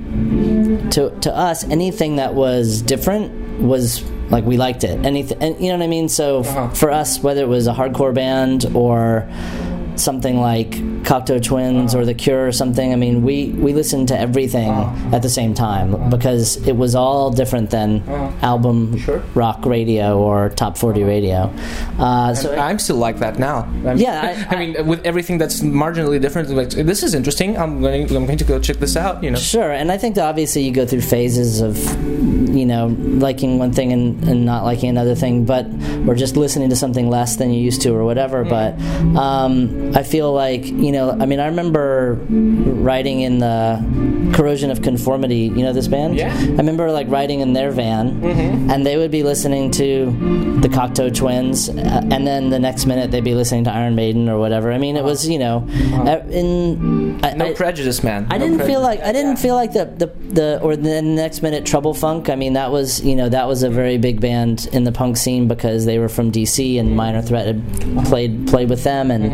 [0.92, 5.04] to to us, anything that was different was like we liked it.
[5.04, 6.08] Anything, and you know what I mean.
[6.08, 6.68] So f- Uh-huh.
[6.74, 9.28] for us, whether it was a hardcore band or
[9.96, 10.70] something like
[11.04, 14.70] Cocteau Twins or The Cure or something, I mean, we we listened to everything
[15.12, 18.02] at the same time because it was all different than
[18.42, 19.22] album Sure.
[19.34, 21.52] rock radio or top forty radio.
[21.98, 23.58] Uh, so I'm still like that now.
[23.86, 27.56] I'm- Yeah, I- I, mean, with everything that's marginally different, like, this is interesting.
[27.58, 28.02] I'm going.
[28.14, 29.22] I'm going to go check this out.
[29.22, 29.38] You know.
[29.38, 31.76] Sure, and I think that obviously you go through phases of,
[32.54, 32.86] you know,
[33.18, 35.66] liking one thing and, and not liking another thing, but
[36.06, 38.44] or just listening to something less than you used to or whatever.
[38.44, 38.78] But
[39.16, 44.82] um, I feel like you know, I mean, I remember riding in the Corrosion of
[44.82, 45.42] Conformity.
[45.54, 46.16] You know this band?
[46.16, 46.34] Yeah.
[46.34, 48.22] I remember like riding in their van,
[48.70, 50.06] and they would be listening to
[50.60, 51.72] the Cocteau Twins, uh,
[52.10, 54.72] and then the next minute they'd be listening to Iron Maiden or whatever.
[54.72, 55.66] I mean, it was you know,
[56.06, 58.26] uh, in I, No I- prejudice, man.
[58.30, 61.42] I No didn't feel like I didn't feel like the, the the or the next
[61.42, 62.28] minute Trouble Funk.
[62.30, 65.16] I mean, that was you know that was a very big band in the punk
[65.16, 69.24] scene because they were from DC and Minor Threat had played played with them, and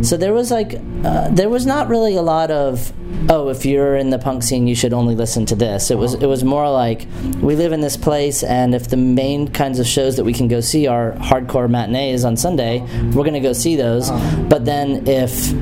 [0.00, 2.92] so there was like uh, there was not really a lot of
[3.30, 5.90] oh if you're in the punk scene you should only listen to this.
[5.90, 7.06] It was it was more like
[7.40, 10.48] we live in this place and if the main kinds of shows that we can
[10.48, 12.80] go see are hardcore matinees on Sunday,
[13.12, 14.10] we're gonna go see those.
[14.48, 15.52] But then if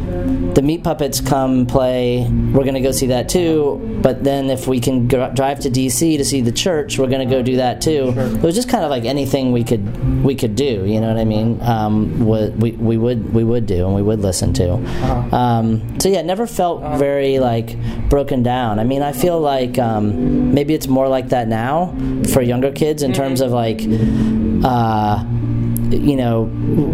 [0.54, 3.98] the Meat Puppets come play, we're going to go see that too.
[4.02, 7.26] But then if we can gr- drive to DC to see the church, we're going
[7.26, 8.12] to go do that too.
[8.16, 10.84] It was just kind of like anything we could we could do.
[10.84, 11.60] You know what I mean?
[11.62, 14.74] Um, we, we would we would do and we would listen to.
[15.34, 17.76] Um, so yeah, it never felt very like
[18.08, 18.78] broken down.
[18.78, 21.94] I mean, I feel like um, maybe it's more like that now
[22.32, 23.80] for younger kids in terms of like.
[24.62, 25.24] Uh,
[25.90, 26.48] you know,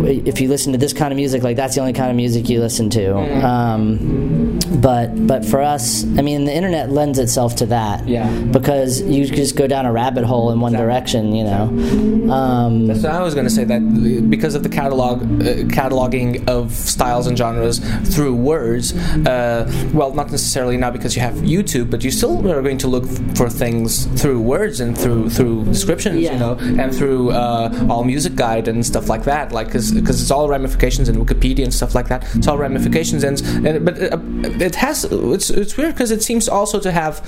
[0.05, 2.49] if you listen to this kind of music, like that's the only kind of music
[2.49, 3.15] you listen to.
[3.47, 4.46] Um,
[4.81, 8.07] but but for us, I mean, the internet lends itself to that.
[8.09, 8.29] Yeah.
[8.53, 11.35] Because you just go down a rabbit hole in one direction.
[11.35, 12.33] You know.
[12.33, 16.73] Um, So I was going to say that because of the catalog uh, cataloging of
[16.73, 17.79] styles and genres
[18.15, 18.93] through words,
[19.27, 22.89] uh, well, not necessarily now because you have YouTube, but you still are going to
[22.89, 26.33] look for things through words and through through descriptions, Yeah.
[26.33, 30.31] you know, and through uh, all music guide and stuff like that, like because it's
[30.31, 32.25] all ramifications in Wikipedia and stuff like that.
[32.35, 34.17] It's all ramifications, and, and but uh,
[34.61, 37.25] it has it's it's weird because it seems also to have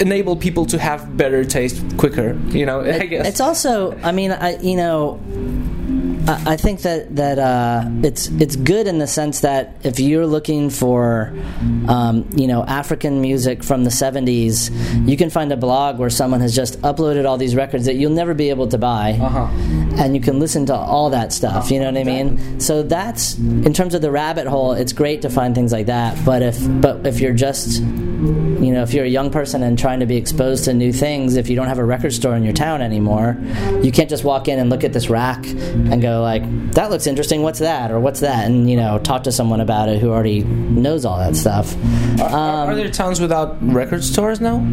[0.00, 2.80] enable people to have better taste quicker, you know.
[2.80, 5.20] I guess It's also, I mean, I you know,
[6.28, 10.26] I, I think that that uh, it's it's good in the sense that if you're
[10.26, 11.34] looking for,
[11.88, 14.70] um, you know, African music from the '70s,
[15.08, 18.10] you can find a blog where someone has just uploaded all these records that you'll
[18.12, 19.46] never be able to buy, Uh-huh.
[20.02, 21.70] and you can listen to all that stuff.
[21.70, 22.60] You know what I mean?
[22.60, 24.72] So that's in terms of the rabbit hole.
[24.72, 27.80] It's great to find things like that, but if but if you're just
[28.66, 31.36] you know, if you're a young person and trying to be exposed to new things,
[31.36, 33.36] if you don't have a record store in your town anymore,
[33.82, 37.06] you can't just walk in and look at this rack and go like, "That looks
[37.06, 37.42] interesting.
[37.42, 40.42] What's that?" or "What's that?" and you know, talk to someone about it who already
[40.44, 41.74] knows all that stuff.
[42.20, 44.64] Are, are Um, there towns without record stores now?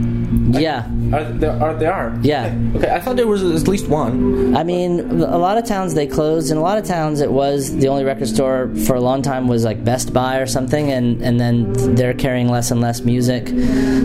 [0.52, 2.18] yeah, Are there are there are?
[2.24, 2.54] yeah.
[2.76, 4.56] Okay, I thought there was at least one.
[4.58, 6.52] I mean, a lot of towns they closed.
[6.52, 9.48] In a lot of towns, it was the only record store for a long time
[9.48, 13.48] was like Best Buy or something, and and then they're carrying less and less music.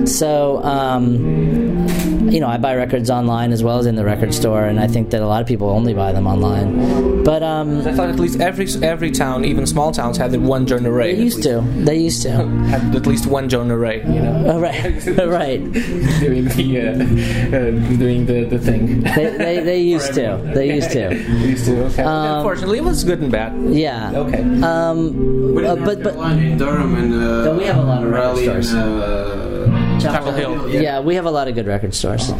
[0.06, 1.86] So, um,
[2.30, 4.86] you know, I buy records online as well as in the record store, and I
[4.86, 7.24] think that a lot of people only buy them online.
[7.24, 10.66] But um, I thought at least every every town, even small towns, had the one
[10.66, 11.14] Jonah Ray.
[11.14, 11.60] they used to.
[11.60, 12.30] They used to.
[12.68, 13.98] Had at least one Jonah Ray.
[13.98, 15.60] You know, Oh, right, right.
[16.20, 19.00] doing the uh, uh, doing the, the thing.
[19.02, 20.40] They, they, they used to.
[20.54, 21.14] They used to.
[21.14, 21.84] used to.
[21.86, 22.02] Okay.
[22.02, 23.52] Um, Unfortunately, it was good and bad.
[23.74, 24.12] Yeah.
[24.14, 24.42] Okay.
[24.62, 28.02] Um, But in uh, but but Carolina, in Durham and uh, we have a lot
[28.04, 29.67] of record Raleigh and, uh,
[30.00, 30.68] Chapel Hill.
[30.70, 31.00] Yeah.
[31.00, 32.30] we have a lot of good record stores.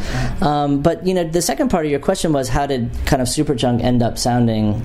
[0.41, 3.29] Um, but you know, the second part of your question was how did kind of
[3.29, 4.83] Superchunk end up sounding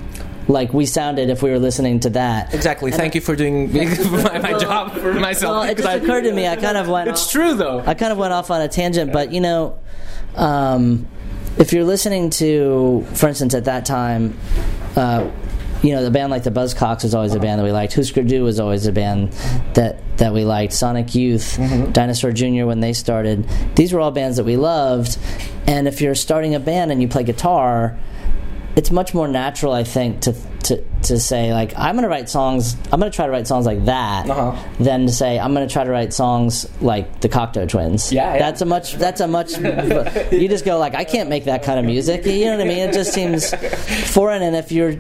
[0.48, 2.54] like we sounded if we were listening to that?
[2.54, 2.92] Exactly.
[2.92, 5.52] Thank you for doing my, my job for myself.
[5.62, 6.48] Well, it just I- occurred to me.
[6.48, 7.08] I kind of went.
[7.10, 7.80] It's true though.
[7.80, 9.80] I kind of went off on a tangent, but you know,
[10.36, 11.08] um,
[11.58, 14.38] if you're listening to, for instance, at that time,
[14.96, 15.30] uh,
[15.84, 17.94] you know, the band like the Buzzcocks was always a band that we liked.
[17.94, 19.32] Husker Du was always a band
[19.76, 20.74] that that we liked.
[20.74, 21.58] Sonic Youth,
[21.92, 22.66] Dinosaur Jr.
[22.66, 25.18] when they started, these were all bands that we loved.
[25.68, 27.98] And if you're starting a band and you play guitar,
[28.76, 32.30] it's much more natural, I think, to to to say like I'm going to write
[32.30, 32.76] songs.
[32.92, 34.58] I'm going to try to write songs like that, Uh-huh.
[34.80, 38.12] than to say I'm going to try to write songs like the Cocteau Twins.
[38.14, 38.40] Yeah, yeah.
[38.40, 38.94] that's a much.
[38.96, 39.52] That's a much.
[40.32, 42.26] you just go like I can't make that kind of music.
[42.26, 42.78] You know what I mean?
[42.90, 43.54] It just seems
[44.14, 44.42] foreign.
[44.42, 44.96] And if you're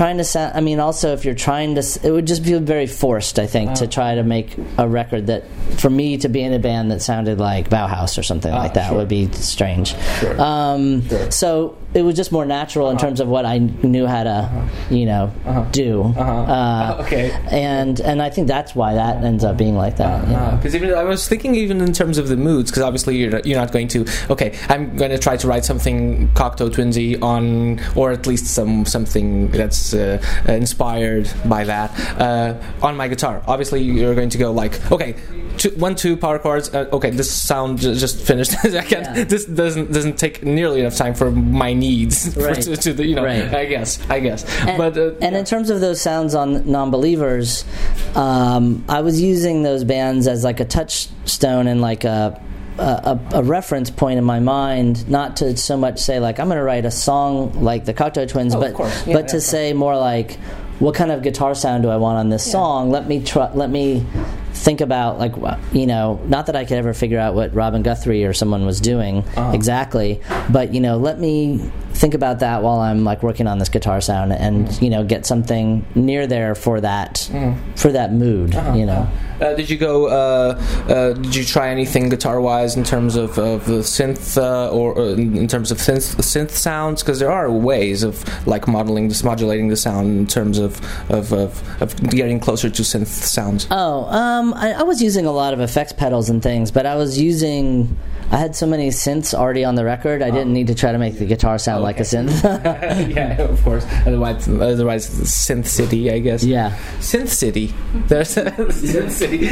[0.00, 2.86] trying to sound, I mean, also if you're trying to, it would just feel very
[2.86, 3.38] forced.
[3.38, 5.44] I think to try to make a record that,
[5.76, 8.88] for me to be in a band that sounded like Bauhaus or something like that
[8.88, 8.96] sure.
[8.96, 9.94] would be strange.
[10.18, 10.40] Sure.
[10.40, 11.30] Um, Sure.
[11.30, 15.06] So it was just more natural in terms of what I knew how to, you
[15.06, 15.32] know,
[15.72, 16.02] do.
[16.02, 17.30] Uh, Okay.
[17.50, 20.26] And and I think that's why that ends up being like that.
[20.28, 20.52] you know.
[20.56, 23.46] Because even I was thinking even in terms of the moods, because obviously you're not,
[23.46, 24.06] you're not going to.
[24.30, 28.84] Okay, I'm going to try to write something Cocteau Twinsy on, or at least some
[28.86, 33.42] something that's uh, inspired by that uh, on my guitar.
[33.46, 35.16] Obviously, you're going to go like, okay.
[35.60, 36.72] Two, one, two power chords.
[36.74, 38.52] Uh, okay, this sound j- just finished.
[38.64, 39.14] I can't.
[39.14, 39.24] Yeah.
[39.24, 42.32] This doesn't doesn't take nearly enough time for my needs.
[42.34, 42.62] for- Right.
[42.62, 43.52] to, to the, you know, Right.
[43.52, 43.98] I guess.
[44.08, 44.44] I guess.
[44.66, 47.66] And, but uh, and in terms of those sounds on non-believers,
[48.14, 52.40] um, I was using those bands as like a touchstone and like a,
[52.78, 56.56] a a reference point in my mind, not to so much say like I'm going
[56.56, 58.70] to write a song like the Cocteau Twins, Oh, but.
[58.78, 60.38] Yeah, but yeah, to say more like
[60.78, 62.90] what kind of guitar sound do I want on this song?
[62.90, 63.52] Let me try.
[63.52, 64.06] Let me
[64.52, 65.34] think about like
[65.72, 68.80] you know, not that I could ever figure out what Robin Guthrie or someone was
[68.80, 69.52] doing Uh-huh.
[69.54, 73.68] exactly, but you know, let me think about that while I'm like working on this
[73.68, 74.82] guitar sound and Mm.
[74.82, 77.28] you know get something near there for that
[77.76, 78.54] for that mood.
[78.80, 79.06] You know,
[79.40, 79.94] Uh, did you go?
[80.06, 84.98] Uh, uh, did you try anything guitar-wise in terms of, of the synth uh, or
[84.98, 87.02] uh, in terms of synth, synth sounds?
[87.02, 88.14] Because there are ways of
[88.46, 90.72] like modeling this, modulating the sound in terms of
[91.10, 91.50] of, of,
[91.82, 93.66] of getting closer to synth sounds.
[93.70, 96.96] Oh, um, I, I was using a lot of effects pedals and things, but I
[96.96, 97.96] was using.
[98.32, 100.22] I had so many synths already on the record.
[100.22, 102.30] I didn't need to try to make the guitar sound like a synth.
[103.14, 103.84] yeah, of course.
[104.06, 106.44] Otherwise, otherwise, Synth City, I guess.
[106.44, 107.74] yeah, Synth City.
[108.06, 109.48] There's Synth City.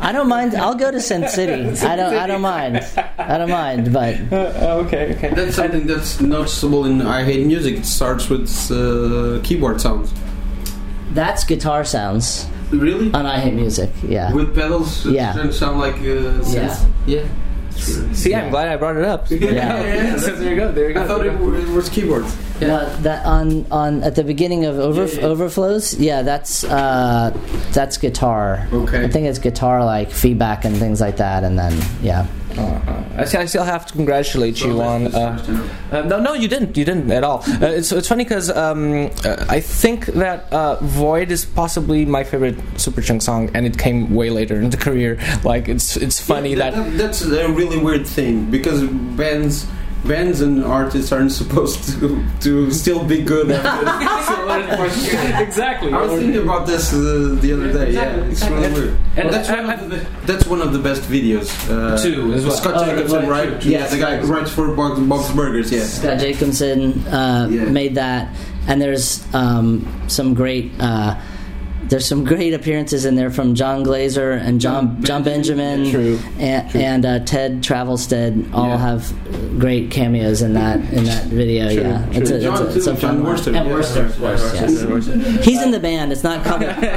[0.00, 0.54] I don't mind.
[0.54, 1.64] I'll go to Synth City.
[1.84, 2.14] I don't.
[2.14, 2.76] I don't mind.
[3.18, 3.92] I don't mind.
[3.92, 5.30] But okay, okay.
[5.34, 7.78] That's something that's noticeable in I Hate Music.
[7.78, 10.12] It starts with uh, keyboard sounds.
[11.12, 13.12] that's guitar sounds Really?
[13.12, 13.90] on I Hate Music.
[14.06, 14.32] Yeah.
[14.32, 15.32] With pedals, Yeah.
[15.34, 16.78] doesn't sound like uh, Yeah.
[17.06, 17.24] Yeah.
[17.76, 19.30] See, I'm glad I brought it up.
[19.30, 19.50] Yeah.
[19.50, 20.16] yeah.
[20.18, 20.72] so there you go.
[20.72, 21.02] There you go.
[21.02, 22.36] I thought it, it was keyboards.
[22.60, 25.26] No, that on on at the beginning of over, Yeah, yeah.
[25.26, 25.94] overflows.
[25.98, 27.36] Yeah, that's uh,
[27.72, 28.68] that's guitar.
[28.72, 29.04] Okay.
[29.04, 32.26] I think it's guitar like feedback and things like that, and then yeah.
[32.58, 35.08] Uh, I, still have to congratulate you on.
[35.14, 36.76] Uh, uh, no, no, you didn't.
[36.76, 37.42] You didn't at all.
[37.46, 42.24] Uh, it's it's funny because um, uh, I think that uh, Void is possibly my
[42.24, 45.18] favorite Superchunk song, and it came way later in the career.
[45.44, 46.96] Like it's it's funny Yeah, that.
[46.98, 48.82] that's a really weird thing because
[49.16, 49.66] bands
[50.04, 53.50] bands and artists aren't supposed to to still be good
[55.40, 55.92] exactly.
[55.92, 57.92] I was thinking about this uh, the other day.
[57.92, 58.96] Yeah, it's really weird.
[59.16, 61.48] And that's one of the that's one of the best videos.
[61.70, 62.54] Uh, Two as well.
[62.54, 63.60] Scott Oh, Jacobson, right, right?
[63.60, 63.70] true.
[63.70, 63.90] Yeah, Yes.
[63.92, 65.70] the guy who writes for Bob's, Bob's Burgers.
[65.72, 65.84] Yeah.
[65.84, 67.64] Scott Jacobson uh, Yeah.
[67.66, 68.34] made that,
[68.66, 70.72] and there's um, some great.
[70.80, 71.20] Uh,
[71.92, 76.18] there's some great appearances in there from Jon Glaser and John John Jon Benjamin, True.
[76.38, 78.78] and, and uh, Ted Travelstead all Yeah.
[78.78, 81.68] have great cameos in that in that video.
[81.72, 82.20] True, yeah, true.
[82.22, 83.22] it's a, John, it's a, it's a fun.
[83.22, 83.52] Wurster.
[83.52, 85.42] Yeah, Wurster.
[85.44, 86.12] He's in the band.
[86.12, 86.40] It's not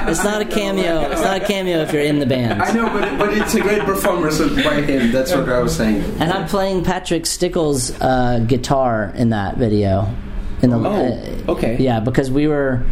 [0.09, 1.01] it's not a cameo.
[1.11, 2.61] It's not a cameo if you're in the band.
[2.61, 5.11] I know, but, but it's a great performance by him.
[5.11, 6.03] That's what I was saying.
[6.21, 10.07] And I'm playing Patrick Stickles' uh, guitar in that video.
[10.61, 11.75] In the, Oh, okay.
[11.79, 12.85] Yeah, because we were.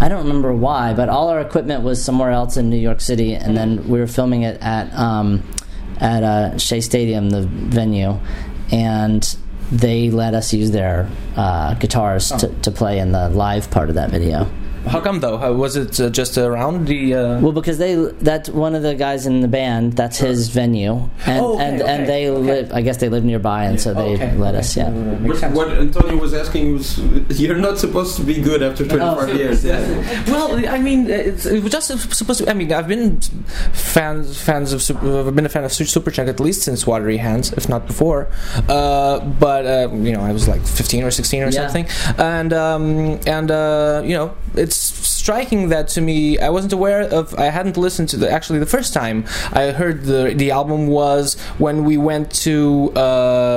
[0.00, 3.34] I don't remember why, but all our equipment was somewhere else in New York City,
[3.34, 5.42] and then we were filming it at um,
[5.98, 8.18] at uh, Shea Stadium, the venue,
[8.70, 9.36] and
[9.72, 13.94] they let us use their uh, guitars to, to play in the live part of
[13.94, 14.46] that video.
[14.86, 15.36] How come though?
[15.36, 17.14] How, was it uh, just around the?
[17.14, 19.94] Uh, Well, because they that's one of the guys in the band.
[19.94, 22.40] That's his venue, and Oh, okay, and, okay, and they okay.
[22.40, 22.72] live.
[22.72, 24.60] I guess they live nearby, and so they okay, let okay.
[24.60, 24.76] us.
[24.76, 24.90] Yeah.
[24.90, 26.98] What, what Antonio was asking was,
[27.40, 29.32] you're not supposed to be good after 25 Oh.
[29.32, 29.64] years.
[29.64, 29.82] Yeah.
[30.36, 32.50] Well, I mean, it's, it was just supposed to.
[32.50, 33.20] I mean, I've been
[33.72, 37.52] fans fans of Super, I've been a fan of Superchunk at least since Watery Hands,
[37.54, 38.28] if not before.
[38.68, 41.50] Uh, but uh, you know, I was like 15 or 16 or Yeah.
[41.68, 41.86] something,
[42.18, 47.02] and um, and uh, you know, it's s- striking that to me, I wasn't aware
[47.18, 47.34] of.
[47.34, 49.16] I hadn't listened to the actually the first time
[49.52, 51.34] I heard the the album was
[51.64, 53.56] when we went to uh,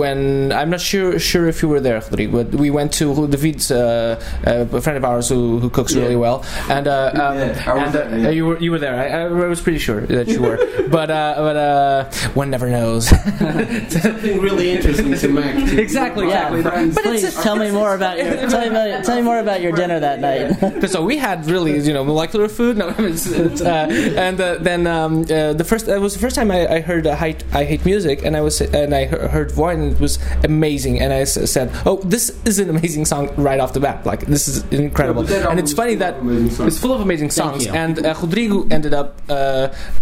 [0.00, 3.70] when I'm not sure sure if you were there, Rodrigo, but we went to David's
[3.70, 6.02] uh, uh, a friend of ours who, who cooks Yeah.
[6.02, 8.30] really well, and uh, um, Yeah, and uh, there, yeah.
[8.30, 8.96] you were you were there.
[8.98, 9.06] I,
[9.44, 10.56] I was pretty sure that you were,
[10.88, 13.08] but uh, but uh, one never knows.
[13.08, 15.54] Something really interesting to Mac.
[15.54, 16.62] to- Exactly, Yeah, exactly.
[16.62, 19.72] friends, But please tell me more about your tell me tell me more about your
[19.72, 20.39] dinner that night.
[20.86, 22.76] so we had really you know molecular food.
[22.76, 26.36] No it's, it's, uh, and uh, then um, uh, the first it was the first
[26.36, 29.52] time I, I heard I hate, I hate music and I was and I heard
[29.52, 31.00] Void and it was amazing.
[31.00, 34.06] And I said oh this is an amazing song right off the bat.
[34.06, 35.24] Like this is incredible.
[35.24, 36.72] Yeah, and it's funny that full of amazing songs.
[36.72, 37.66] it's full of amazing songs.
[37.66, 39.20] and uh, Rodrigo ended up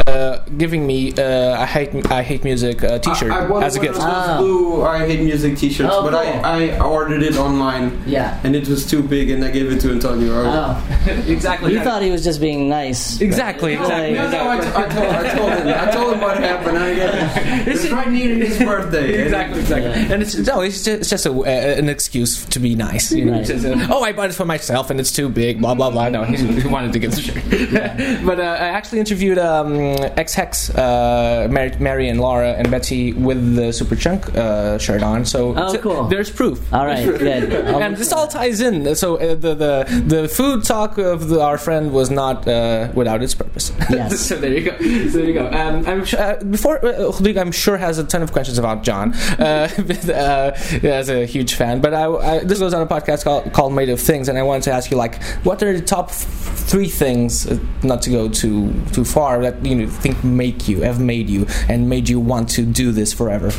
[0.09, 3.79] uh, giving me uh, I hate I hate music uh, T-shirt I, I as a
[3.79, 3.99] one gift.
[3.99, 4.38] of those Ah.
[4.38, 6.44] blue I hate music T-shirts, Oh, but cool.
[6.44, 8.40] I, I ordered it online Yeah.
[8.44, 10.33] and it was too big, and I gave it to Antonio.
[10.33, 10.71] Oh,
[11.27, 11.73] exactly.
[11.75, 13.21] you thought he was just being nice.
[13.21, 13.75] exactly.
[13.75, 14.15] Exactly.
[14.15, 15.69] No, no, I, t- I, told, I told him.
[15.69, 16.79] I told him what happened.
[16.79, 17.13] I get
[17.69, 19.09] it's right near his birthday.
[19.29, 20.13] Exactly, exactly, Yeah.
[20.13, 21.44] and it's no, it's just, it's just a, uh,
[21.81, 23.13] an excuse to be nice.
[23.13, 23.44] You know, Right.
[23.46, 25.61] Just, uh, oh, I bought it for myself, and it's too big.
[25.61, 26.09] Blah blah blah.
[26.09, 28.25] No, he, he wanted to get the shirt.
[28.27, 29.75] but uh, I actually interviewed um,
[30.05, 35.25] Ex Hex, uh, Mary, Mary and Laura and Betsy with the Superchunk uh, shirt on.
[35.25, 36.05] So, Oh, so cool.
[36.09, 36.73] there's proof.
[36.73, 37.53] All right, good.
[37.53, 38.94] And this all ties in.
[38.94, 43.23] So uh, the, the the food talk of the, our friend was not uh, without
[43.23, 43.73] its purpose.
[43.90, 44.21] Yes.
[44.21, 44.77] so there you go.
[45.11, 45.46] So there you go.
[45.51, 49.15] Um, I'm su- uh, before uh, I'm sure has a ton of questions about John,
[49.38, 49.69] uh,
[50.09, 51.81] uh, as a huge fan.
[51.81, 54.42] But I, I, this goes on a podcast called, called Made of Things, and I
[54.42, 58.29] wanted to ask you like, what are the top three things, uh, not to go
[58.29, 62.20] too too far, that you know think make you have made you and made you
[62.20, 63.50] want to do this forever?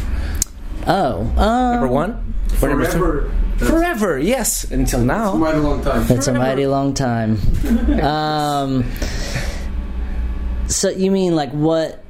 [0.87, 2.99] Oh, um, Number one, Or number three?
[2.99, 3.31] Forever.
[3.57, 5.27] Forever, yes, until now.
[5.27, 6.07] It's a mighty long time.
[6.07, 7.37] That's a mighty long time.
[7.99, 8.85] Um,
[10.67, 12.03] so you mean like what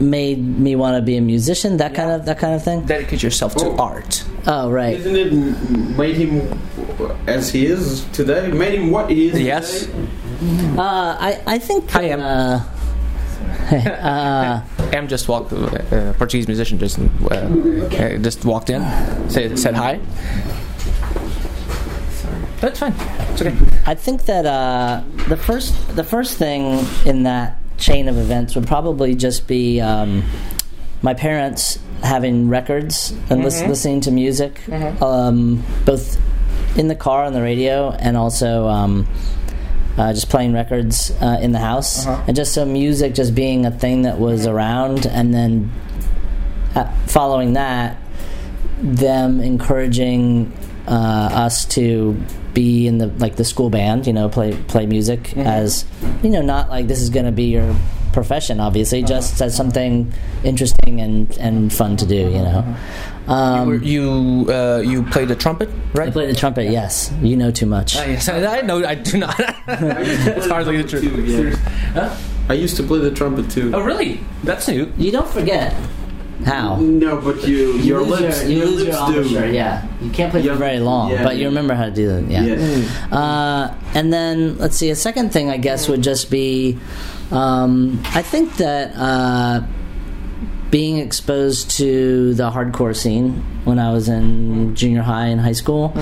[0.00, 1.76] made me want to be a musician?
[1.76, 2.86] That kind of that kind of thing.
[2.86, 3.76] Dedicate yourself to Oh.
[3.76, 4.24] art.
[4.46, 4.94] Oh right.
[4.96, 5.32] Isn't it
[5.98, 6.58] made him
[7.26, 8.48] as he is today?
[8.48, 9.80] Made him what he is Yes.
[9.86, 10.08] today?
[10.78, 11.94] Uh, I I think.
[11.94, 12.20] I am.
[12.20, 12.62] Uh,
[13.72, 14.62] uh,
[14.92, 15.52] Em just walked.
[15.52, 18.82] Uh, Portuguese musician just uh, uh, just walked in.
[19.30, 20.00] Said said hi.
[22.60, 22.94] That's fine.
[23.32, 23.54] It's okay.
[23.86, 28.66] I think that uh, the first the first thing in that chain of events would
[28.66, 30.22] probably just be um,
[31.02, 34.66] my parents having records and lis- listening to music,
[35.02, 36.18] um, both
[36.78, 39.06] in the car on the radio and also um,
[39.96, 43.70] uh, just playing records uh, in the house, and just so music just being a
[43.70, 45.72] thing that was around, and then
[46.74, 47.98] uh, following that,
[48.80, 50.52] them encouraging
[50.86, 52.20] uh, us to
[52.54, 55.84] be in the like the school band, you know, play play music as
[56.22, 57.74] you know, not like this is going to be your
[58.12, 62.76] profession, obviously, just as something interesting and and fun to do, you know.
[63.28, 66.12] Um, Were you uh, you played the trumpet, I right?
[66.12, 66.70] play the trumpet.
[66.70, 67.96] Yes, you know too much.
[67.96, 68.84] Ah, yes, I I know.
[68.86, 69.34] I do not.
[69.68, 71.58] It's hardly the truth.
[72.48, 73.72] I used to play the trumpet too.
[73.74, 74.20] Oh, really?
[74.44, 74.92] That's new.
[74.96, 75.74] You don't forget
[76.44, 76.76] how.
[76.76, 79.18] No, but you, You your lips, your, you your lose your lips do.
[79.18, 79.84] embouchure, yeah.
[80.00, 80.52] You can't play Yeah.
[80.52, 82.42] for very long, Yeah, but you remember how to do it, yeah.
[82.44, 82.86] Yeah.
[83.10, 84.90] Uh, and then let's see.
[84.90, 86.78] A second thing, I guess, would just be,
[87.32, 89.62] um, I think that uh,
[90.76, 93.32] being exposed to the hardcore scene
[93.64, 95.96] when I was in junior high and high school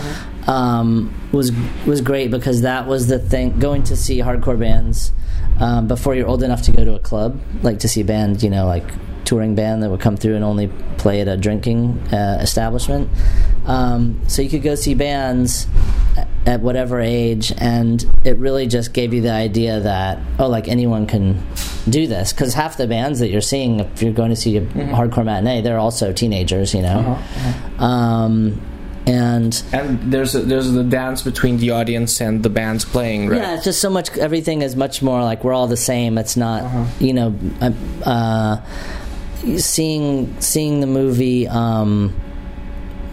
[0.48, 1.52] um, was
[1.86, 3.56] was great because that was the thing.
[3.60, 5.12] Going to see hardcore bands
[5.60, 8.42] um, before you're old enough to go to a club, like to see a band,
[8.42, 8.88] you know, like
[9.24, 10.68] touring band that would come through and only
[10.98, 13.08] play at a drinking uh, establishment.
[13.66, 15.66] Um, so you could go see bands
[16.46, 21.06] at whatever age, and it really just gave you the idea that oh, like anyone
[21.06, 21.42] can
[21.88, 22.32] do this.
[22.32, 25.62] Because half the bands that you're seeing, if you're going to see a hardcore matinee,
[25.62, 27.18] they're also teenagers, you know.
[27.78, 28.60] Um,
[29.06, 33.40] and And there's a, there's the dance between the audience and the bands playing, right?
[33.40, 34.16] yeah, it's just so much.
[34.16, 36.16] Everything is much more like we're all the same.
[36.16, 37.70] It's not, you know, uh,
[38.04, 38.60] uh,
[39.58, 41.46] seeing seeing the movie.
[41.48, 42.20] Um,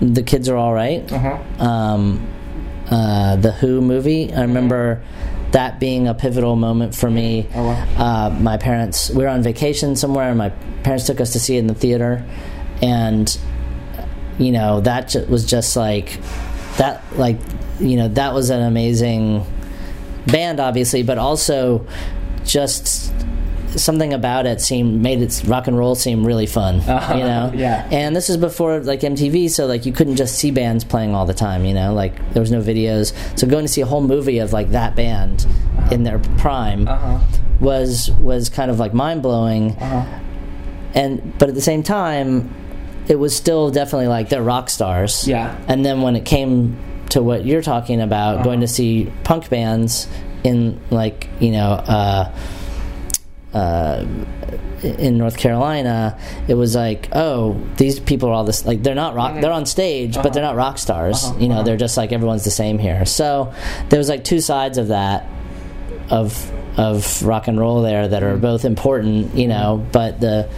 [0.02, 1.10] the kids are all right.
[1.60, 2.28] Um,
[2.90, 4.34] uh, the Who movie.
[4.34, 5.02] I remember
[5.52, 7.48] that being a pivotal moment for me.
[7.98, 10.50] uh, my parents, we were on vacation somewhere, and my
[10.84, 12.26] parents took us to see it in the theater,
[12.82, 13.38] and
[14.40, 16.20] you know that ju- was just like
[16.78, 17.04] that.
[17.18, 17.38] Like
[17.80, 19.46] you know that was an amazing
[20.28, 21.86] band, obviously, but also
[22.44, 23.14] just
[23.80, 27.14] something about it seemed made it rock and roll seem really fun uh-huh.
[27.16, 27.52] you know?
[27.54, 27.88] Yeah.
[27.92, 31.26] and this is before like mtv so like you couldn't just see bands playing all
[31.26, 31.94] the time you know?
[31.94, 33.14] Like there was no videos.
[33.38, 35.94] So going to see a whole movie of like that band uh-huh.
[35.94, 37.20] in their prime uh-huh.
[37.60, 39.78] was was kind of like mind-blowing.
[40.94, 42.54] And but at the same time
[43.08, 45.28] it was still definitely like they're rock stars.
[45.28, 45.58] Yeah.
[45.68, 46.78] and then when it came
[47.10, 50.08] to what you're talking about going to see punk bands
[50.44, 52.32] in like you know uh
[53.54, 54.06] uh,
[54.82, 59.16] in North Carolina, it was like, oh, these people are all this like they're not
[59.16, 59.32] rock.
[59.32, 59.42] Mm-hmm.
[59.42, 60.54] They're on stage, but they're uh-huh.
[60.54, 61.24] not rock stars.
[61.24, 61.40] Uh-huh.
[61.40, 61.64] You know, uh-huh.
[61.64, 63.06] they're just like everyone's the same here.
[63.06, 63.54] So
[63.90, 65.28] there was like two sides of that
[66.10, 68.42] of of rock and roll there that are mm-hmm.
[68.42, 69.36] both important.
[69.36, 70.50] You know, but the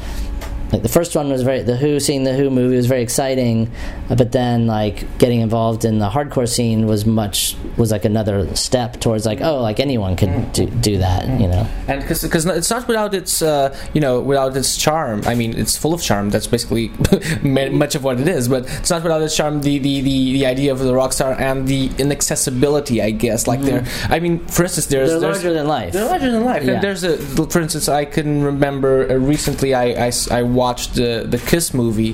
[0.73, 3.71] like the first one was very the Who seeing the Who movie was very exciting,
[4.09, 8.55] uh, but then like getting involved in the hardcore scene was much was like another
[8.55, 11.67] step towards like oh like anyone could do, do that you know?
[11.87, 15.21] And because it's not without its uh, you know without its charm.
[15.27, 16.89] I mean it's full of charm that's basically
[17.43, 20.45] much of what it is but it's not without its charm the the, the, the
[20.47, 23.45] idea of the rock star and the inaccessibility i guess.
[23.45, 23.85] Like mm-hmm.
[23.85, 25.93] there i mean for instance there's they're there's, larger than life.
[25.93, 26.63] They're larger than life.
[26.63, 26.73] Yeah.
[26.73, 27.17] and there's a
[27.47, 32.13] for instance i can remember uh, recently I, I, I watched the the kiss movie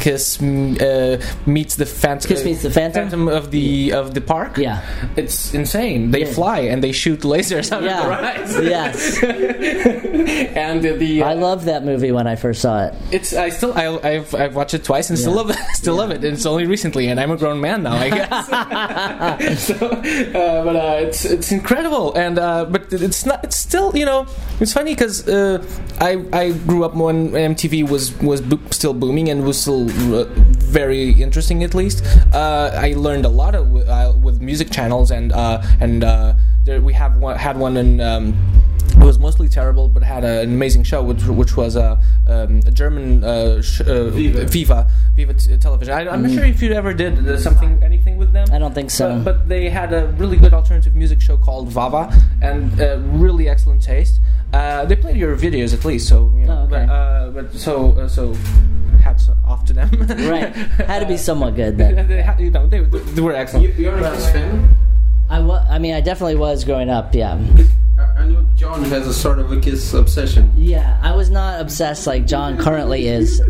[0.00, 1.16] kiss mm, uh,
[1.46, 2.34] meets the phantom Mm-hmm.
[2.34, 3.28] Kiss Meets the Phantom?
[3.28, 4.80] of the of the park Yeah.
[5.16, 6.32] it's insane they Yeah.
[6.38, 8.00] fly and they shoot lasers out Yeah.
[8.00, 8.98] of their eyes yes
[10.64, 13.72] and the, the I love that movie when I first saw it it's I still
[13.74, 16.66] I, I've I've watched it twice and still love it still love it it's only
[16.66, 18.46] recently and I'm a grown man now I guess
[19.68, 24.04] so uh, but uh, it's it's incredible and uh, but it's not it's still you
[24.04, 24.26] know
[24.60, 25.62] it's funny because uh,
[26.00, 30.24] I I grew up when MTV was was bo- still booming and was still uh,
[30.58, 32.04] very interesting at least
[32.34, 36.80] uh, I learned a lot of, uh, with music channels and uh, and uh, there,
[36.80, 38.34] we have one, had one in um,
[38.90, 42.70] it was mostly terrible, but had an amazing show, which, which was a, um, a
[42.70, 44.44] German uh, sh- uh, Viva.
[44.46, 45.94] Viva Viva t- television.
[45.94, 48.46] I, I'm not sure if you ever did uh, something anything with them.
[48.46, 48.54] Mm-hmm.
[48.54, 49.20] I don't think so.
[49.20, 52.12] But, but they had a really good alternative music show called Vava,
[52.42, 54.20] and uh, really excellent taste.
[54.52, 56.86] Uh, they played your videos at least, so you know, Oh, okay.
[56.86, 58.34] but, uh, but so uh, so
[59.02, 59.88] hats off to them.
[60.30, 60.54] right
[60.88, 63.66] had to be somewhat good then they, you know, they, they were excellent.
[63.68, 64.68] You, you're a Kiss fan?
[65.28, 67.38] I wa- I mean I definitely was growing up yeah
[67.98, 70.50] I, I know John has a sort of a Kiss obsession.
[70.56, 73.40] yeah I was not obsessed like John currently is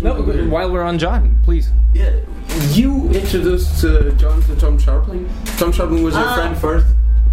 [0.00, 1.70] No, while we're on John, please.
[1.92, 2.10] Yeah.
[2.70, 5.28] You introduced uh, John to Tom Sharpling.
[5.58, 6.86] Tom Sharpling was your Uh, friend first.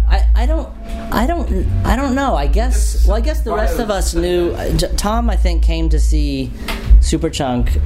[0.08, 0.68] I, I don't
[1.12, 2.36] I don't I don't know.
[2.36, 5.88] I guess well I guess the rest of us knew uh, Tom I think came
[5.88, 6.52] to see
[7.00, 7.80] Superchunk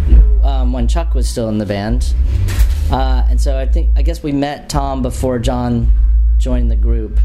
[0.45, 2.13] um, when Chuck was still in the band.
[2.91, 5.91] Uh, and so I think I guess we met Tom before John
[6.39, 7.19] joined the group.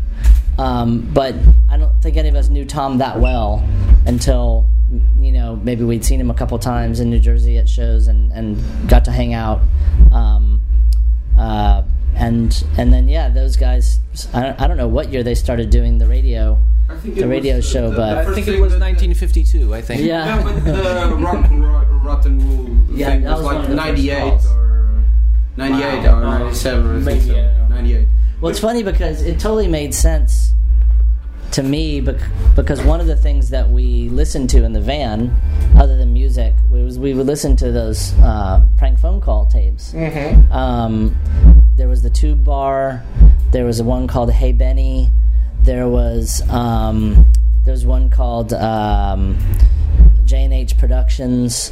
[0.58, 1.36] Um, but
[1.70, 3.68] I don't think any of us knew Tom that well
[4.06, 4.70] until
[5.20, 8.32] you know maybe we'd seen him a couple times in New Jersey at shows and,
[8.32, 9.62] and got to hang out.
[10.12, 10.62] Um,
[11.38, 11.84] uh,
[12.16, 14.00] and and then yeah, those guys.
[14.34, 16.58] I don't, I don't know what year they started doing the radio.
[17.04, 19.74] The radio was, uh, show, the- but- I think it was 1952.
[19.74, 20.02] I think.
[20.04, 20.38] Yeah.
[20.38, 23.62] Yeah, but the rock, rock, Rot and Rule Yeah, thing that was, was like of
[23.64, 24.22] the first 98
[24.56, 25.04] or
[25.58, 26.18] 98 Wow.
[26.18, 27.36] or 97 or I think Maybe, so.
[27.36, 27.68] yeah.
[27.70, 28.08] 98.
[28.40, 30.45] Well, it's funny because it totally made sense
[31.56, 35.34] to me because one of the things that we listened to in the van,
[35.78, 39.94] other than music, was we would listen to those uh, prank phone call tapes.
[39.94, 40.52] Mm-hmm.
[40.52, 41.16] Um,
[41.78, 43.06] there was the Tube Bar.
[43.52, 45.10] There was one called Hey Benny.
[45.62, 47.26] There was um,
[47.64, 49.38] there was one called um,
[50.26, 51.72] J and H Productions,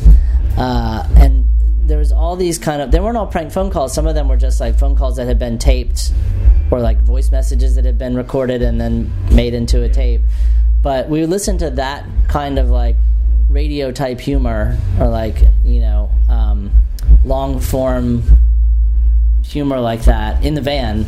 [0.57, 1.45] uh, and
[1.85, 2.91] there was all these kind of.
[2.91, 3.93] They weren't all prank phone calls.
[3.93, 6.13] Some of them were just like phone calls that had been taped,
[6.71, 10.21] or like voice messages that had been recorded and then made into a tape.
[10.81, 12.95] But we listened to that kind of like
[13.49, 16.71] radio type humor, or like you know um,
[17.25, 18.23] long form
[19.43, 21.05] humor like that in the van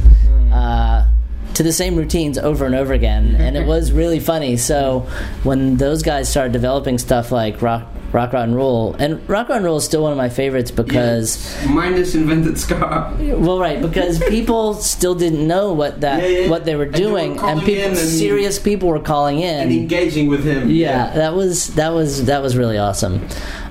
[0.55, 1.07] uh,
[1.55, 4.57] to the same routines over and over again, and it was really funny.
[4.57, 5.07] So
[5.43, 9.57] when those guys started developing stuff like rock, rock, rock and roll, and rock, rock
[9.57, 13.15] and roll is still one of my favorites because, Minus invented ska.
[13.37, 16.49] well, right, because people still didn't know what that Yeah, yeah.
[16.49, 19.63] what they were And were doing, and, people, and- serious people were calling in.
[19.63, 20.69] And engaging with him.
[20.69, 23.25] yeah, that was that was that was really awesome.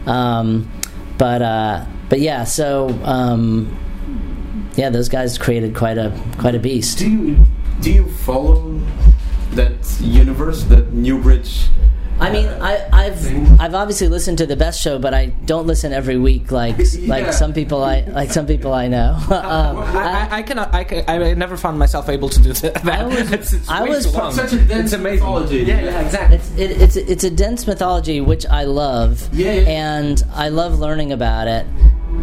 [0.07, 0.71] Um,
[1.19, 3.77] but uh, but yeah, so um,
[4.77, 6.99] yeah, those guys created quite a quite a beast.
[6.99, 7.45] Do you
[7.85, 8.81] do you follow
[9.53, 11.69] that universe, that Newbridge?
[12.19, 15.93] I mean, I, I've I've obviously listened to the best show, but I don't listen
[15.93, 19.19] every week like like some people I like some people I know.
[19.29, 20.73] um, I, I, I cannot.
[20.73, 22.87] I, can, I never found myself able to do that.
[22.87, 24.13] I was- It's- it's I way was too.
[24.33, 25.19] Such a dense it's amazing.
[25.27, 25.59] mythology.
[25.65, 26.37] Yeah, yeah, exactly.
[26.37, 29.69] It's it, it's it's a dense mythology which I love, Yeah, yeah.
[29.69, 31.67] and I love learning about it.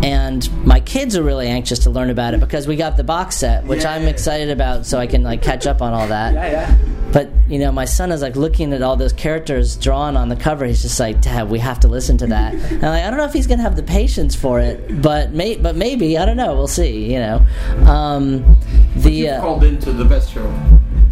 [0.04, 3.36] And my kids are really anxious to learn about it because we got the box
[3.38, 3.93] set, which Yeah.
[3.93, 6.34] I'm excited about, so I can like catch up on all that.
[6.34, 6.76] Yeah, yeah.
[7.14, 10.36] But you know, my son is like looking at all those characters drawn on the
[10.36, 10.66] cover.
[10.66, 13.18] He's just like, "Dad, we have to listen to that." And I'm like, I don't
[13.18, 16.38] know if he's gonna have the patience for it, but may, but maybe I don't
[16.38, 16.56] know.
[16.56, 17.12] We'll see.
[17.14, 17.45] You know,
[17.86, 18.58] um,
[18.95, 20.52] the You uh, called into the best show.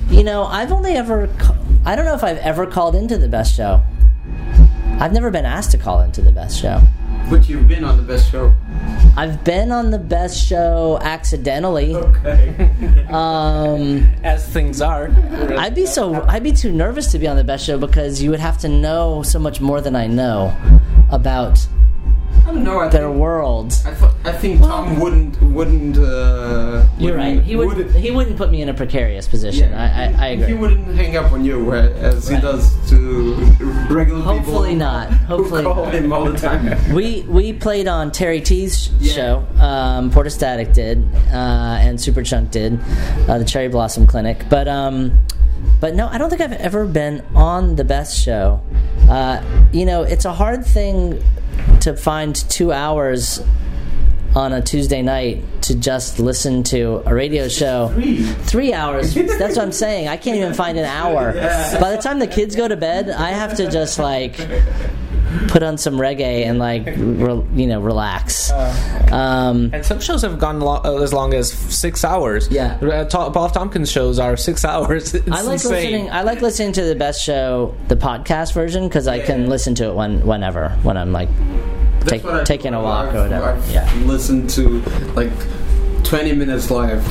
[0.10, 1.28] you know, I've only ever.
[1.38, 3.82] ca- I don't know if I've ever called into the best show.
[5.00, 6.82] I've never been asked to call into the best show.
[7.30, 8.54] But you've been on the best show.
[9.16, 11.96] I've been on the best show accidentally.
[11.96, 12.76] Okay.
[13.10, 15.10] Um, As things are.
[15.58, 18.30] I'd be so I'd be too nervous to be on the best show because you
[18.30, 20.56] would have to know so much more than I know
[21.10, 21.89] about I don't
[22.56, 22.80] know.
[22.80, 23.74] I their think, world.
[23.86, 25.98] I, th- I think Tom wouldn't wouldn't.
[25.98, 27.44] Uh, You're wouldn't- right.
[27.44, 29.74] He would wouldn't- he wouldn't put me in a precarious position.
[29.74, 33.34] I, I, I He wouldn't hang up on you as he does to
[33.90, 34.34] regular people.
[34.34, 35.10] Hopefully not.
[35.12, 36.78] Hopefully who call him all the time.
[36.94, 39.14] We we played on Terre T's Yeah.
[39.14, 39.48] show.
[39.60, 42.80] Um, Portastatic did, uh, and Superchunk did,
[43.30, 44.46] uh, the Cherry Blossom Clinic.
[44.50, 45.20] But um,
[45.80, 48.62] but no, I don't think I've ever been on the best show.
[49.10, 49.42] Uh,
[49.72, 51.22] you know, it's a hard thing
[51.82, 53.42] to find two hours
[54.36, 57.90] on a Tuesday night to just listen to a radio show.
[57.94, 58.24] Three.
[58.24, 59.14] Three hours.
[59.14, 60.08] That's what I'm saying.
[60.08, 61.34] I can't even find an hour.
[61.80, 64.38] By the time the kids go to bed, I have to just like
[65.48, 68.52] put on some reggae and like re- you know relax.
[69.12, 72.48] Um, And some shows have gone lo- uh, as long as six hours.
[72.50, 72.78] Yeah.
[72.82, 73.54] Uh, To- Paul F.
[73.54, 75.14] Tompkins shows are six hours.
[75.14, 75.72] It's I like insane.
[75.72, 76.10] listening.
[76.12, 79.86] I like listening to the best show, the podcast version, because I can listen to
[79.86, 81.30] it when whenever when I'm like
[82.06, 83.50] take, taking a walk I've, or whatever.
[83.52, 83.94] I've yeah.
[84.06, 84.80] listen to
[85.16, 85.32] like
[86.04, 87.06] 20 minutes live.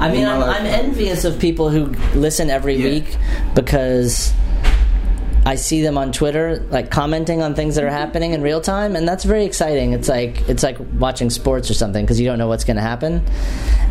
[0.00, 0.42] I mean, I'm.
[0.42, 1.86] I'm envious of people who
[2.18, 2.84] listen every Yeah.
[2.88, 3.16] week
[3.54, 4.32] because
[5.44, 8.94] I see them on Twitter, like commenting on things that are happening in real time,
[8.94, 9.92] and that's very exciting.
[9.92, 12.82] It's like it's like watching sports or something because you don't know what's going to
[12.82, 13.24] happen,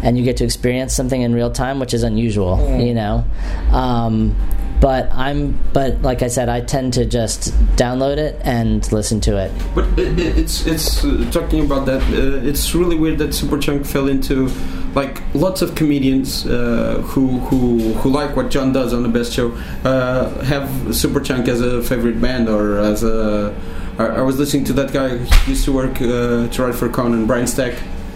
[0.01, 3.25] and you get to experience something in real time, which is unusual, you know.
[3.71, 4.35] Um,
[4.81, 9.37] but I'm, but like I said, I tend to just download it and listen to
[9.37, 9.51] it.
[9.75, 12.01] But it, it- it's it's uh, talking about that.
[12.01, 14.49] Uh, it's really weird that Superchunk fell into
[14.95, 19.31] like lots of comedians uh, who who who like what John does on the Best
[19.33, 19.51] Show
[19.85, 23.55] uh, have Superchunk as a favorite band or as a.
[23.99, 26.89] I, I was listening to that guy who used to work uh, to write for
[26.89, 27.75] Conan, Brian Stack.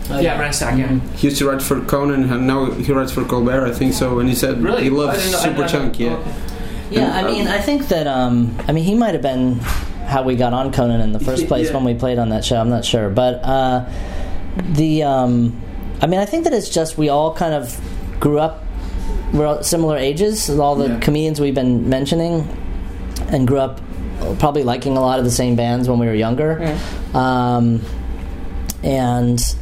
[0.09, 0.99] Yeah, Brian Stack, yeah.
[1.18, 4.20] He used to write for Conan, and now he writes for Colbert, I think so.
[4.20, 4.84] And he said Really?
[4.84, 5.91] he loves I didn't know- I didn't know Superchunk.
[5.93, 5.99] that.
[5.99, 6.13] Yeah.
[6.18, 6.34] Okay.
[6.91, 9.59] Yeah, I mean, I think that um, I mean he might have been
[10.05, 11.75] how we got on Conan in the first place Yeah.
[11.75, 12.57] when we played on that show.
[12.59, 13.89] I'm not sure, but uh,
[14.73, 15.59] the um,
[16.01, 17.79] I mean, I think that it's just we all kind of
[18.19, 18.63] grew up.
[19.33, 20.99] We're all similar ages, all the Yeah.
[20.99, 22.47] comedians we've been mentioning,
[23.29, 23.81] and grew up
[24.39, 26.77] probably liking a lot of the same bands when we were younger,
[27.13, 27.81] um,
[28.83, 29.55] and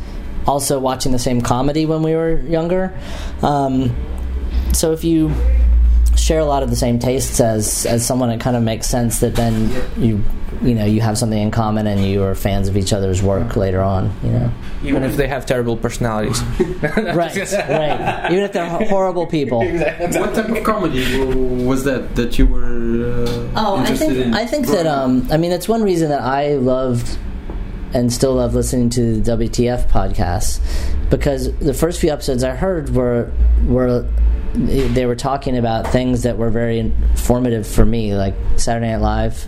[0.46, 2.94] also watching the same comedy when we were younger.
[3.42, 3.96] Um,
[4.74, 5.32] so if you
[6.24, 9.20] share a lot of the same tastes as as someone, it kind of makes sense
[9.20, 10.24] that then you
[10.62, 13.56] you know you have something in common and you are fans of each other's work
[13.58, 14.12] later on.
[14.24, 14.52] You know,
[14.84, 16.42] Even if they have terrible personalities.
[16.82, 18.32] right, right.
[18.32, 19.60] Even if they're horrible people.
[19.60, 21.04] What type of comedy
[21.66, 22.64] was that that you were
[23.26, 24.34] uh, Oh, I think in?
[24.34, 25.04] I think that growing up?
[25.28, 27.18] um, I mean it's one reason that I loved
[27.94, 30.60] and still love listening to the WTF podcasts
[31.10, 33.32] because the first few episodes I heard were
[33.68, 34.08] were
[34.54, 39.48] they were talking about things that were very informative for me, like Saturday Night Live.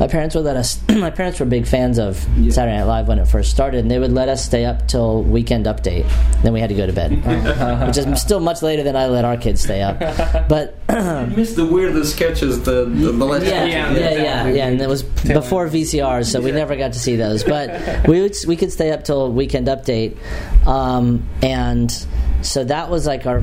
[0.00, 0.80] My parents would let us.
[0.88, 2.50] my parents were big fans of Yeah.
[2.52, 5.22] Saturday Night Live when it first started, and they would let us stay up till
[5.22, 6.06] Weekend Update.
[6.42, 7.10] Then we had to go to bed,
[7.86, 9.98] which is still much later than I let our kids stay up.
[10.48, 14.00] But I missed the weirdest sketches, the the, the last yeah, sketches.
[14.00, 14.66] yeah, yeah, yeah.
[14.68, 17.44] And it was before VCRs, so we never got to see those.
[17.44, 20.16] But we would we could stay up till Weekend Update,
[20.66, 21.90] um, and
[22.40, 23.42] so that was like our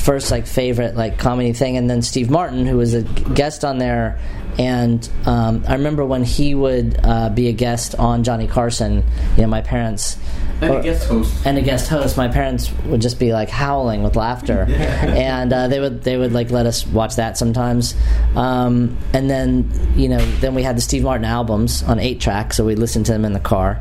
[0.00, 1.76] first like favorite like comedy thing.
[1.76, 4.18] And then Steve Martin, who was a guest on there.
[4.58, 9.04] And um, I remember when he would uh, be a guest on Johnny Carson.
[9.36, 10.16] You know, my parents
[10.62, 11.46] And or- a guest host.
[11.46, 15.68] and a guest host, my parents would just be like howling with laughter, and uh,
[15.68, 17.94] they would they would like let us watch that sometimes.
[18.36, 22.52] Um, and then you know then we had the Steve Martin albums on eight track,
[22.52, 23.80] so we listened to them in the car.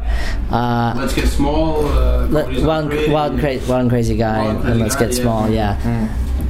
[0.49, 1.85] Uh, Let's get small.
[1.85, 5.15] Uh, let, wild, wild, and cra- wild crazy guy, Wild and and, let's Guy, get
[5.17, 5.21] yeah.
[5.21, 5.49] small.
[5.49, 6.07] Yeah.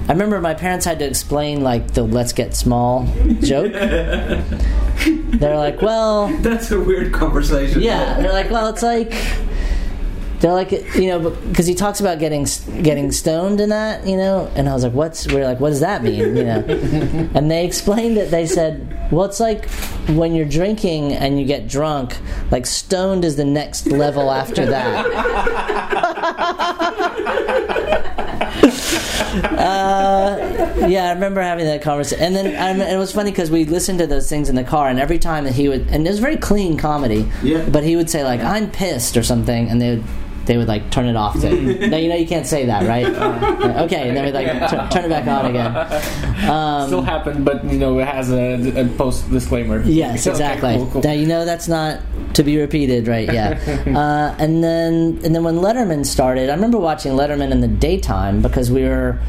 [0.07, 3.05] I remember my parents had to explain like the "let's get small"
[3.41, 3.73] joke.
[5.33, 7.81] They're like, "Well, That's a weird conversation.
[7.81, 9.13] yeah, they're like, well, it's like
[10.39, 12.47] they're like, you know, because he talks about getting
[12.81, 15.27] getting stoned and that, you know, and I was like, what's?
[15.27, 16.59] We're like, what does that mean, you know?
[17.33, 18.31] and they explained it.
[18.31, 19.69] They said, well, it's like
[20.09, 22.17] when you're drinking and you get drunk,
[22.51, 25.05] like stoned is the next level after that.
[29.43, 33.65] uh, yeah, I remember having that conversation, and then I, it was funny because we
[33.65, 36.09] listened to those things in the car, and every time that he would, and it
[36.09, 37.29] was very clean comedy.
[37.43, 37.67] Yeah.
[37.69, 40.03] But he would say like, "I'm pissed" or something, and they would.
[40.49, 41.39] They would like turn it off.
[41.41, 41.49] To,
[41.89, 43.05] no, you know you can't say that, right?
[43.69, 46.49] Uh, okay, and then we like t- turn it back on again.
[46.49, 49.83] Um, Still happened, but you know it has a, a post disclaimer.
[49.83, 50.75] Yes, Okay, exactly.
[50.77, 51.01] cool, cool.
[51.03, 51.99] Now you know that's not
[52.33, 53.31] To be repeated, right?
[53.31, 53.59] Yeah.
[53.95, 58.41] uh, and then and then when Letterman started, I remember watching Letterman in the daytime
[58.41, 59.19] because we were.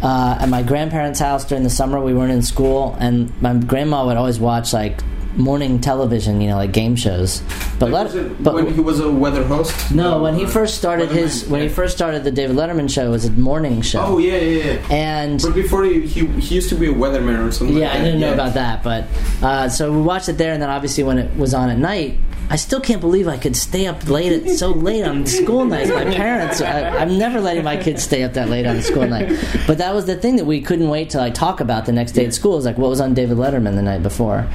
[0.00, 4.06] Uh, at my grandparents' house during the summer, we weren't in school, and my grandma
[4.06, 5.00] would always watch like
[5.38, 7.42] morning television, you know, like game shows.
[7.78, 9.94] But Like, let, was it but when he was a weather host.
[9.94, 13.10] no, when he first started his when he first started the David Letterman show, it
[13.10, 14.00] was a morning show.
[14.00, 14.92] Oh yeah, yeah, yeah.
[14.94, 17.76] And But before he, he he used to be a weatherman or something.
[17.76, 18.34] yeah, like I didn't know Yeah.
[18.34, 19.04] about that, but
[19.42, 22.18] uh, so we watched it there, and then obviously when it was on at night,
[22.50, 25.90] I still can't believe I could stay up late at so late on school nights.
[25.90, 29.28] My parents, I, I'm never letting my kids stay up that late on school night.
[29.66, 32.12] But that was the thing that we couldn't wait to like talk about the next
[32.12, 32.56] day at school.
[32.56, 34.48] Is like what was on David Letterman the night before.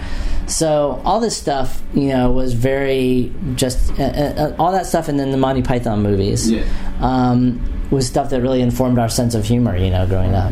[0.47, 5.19] So all this stuff, you know, was very just uh, uh, all that stuff, and
[5.19, 6.63] then the Monty Python movies Yeah.
[6.99, 9.77] um, was stuff that really informed our sense of humor.
[9.77, 10.51] You know, growing up.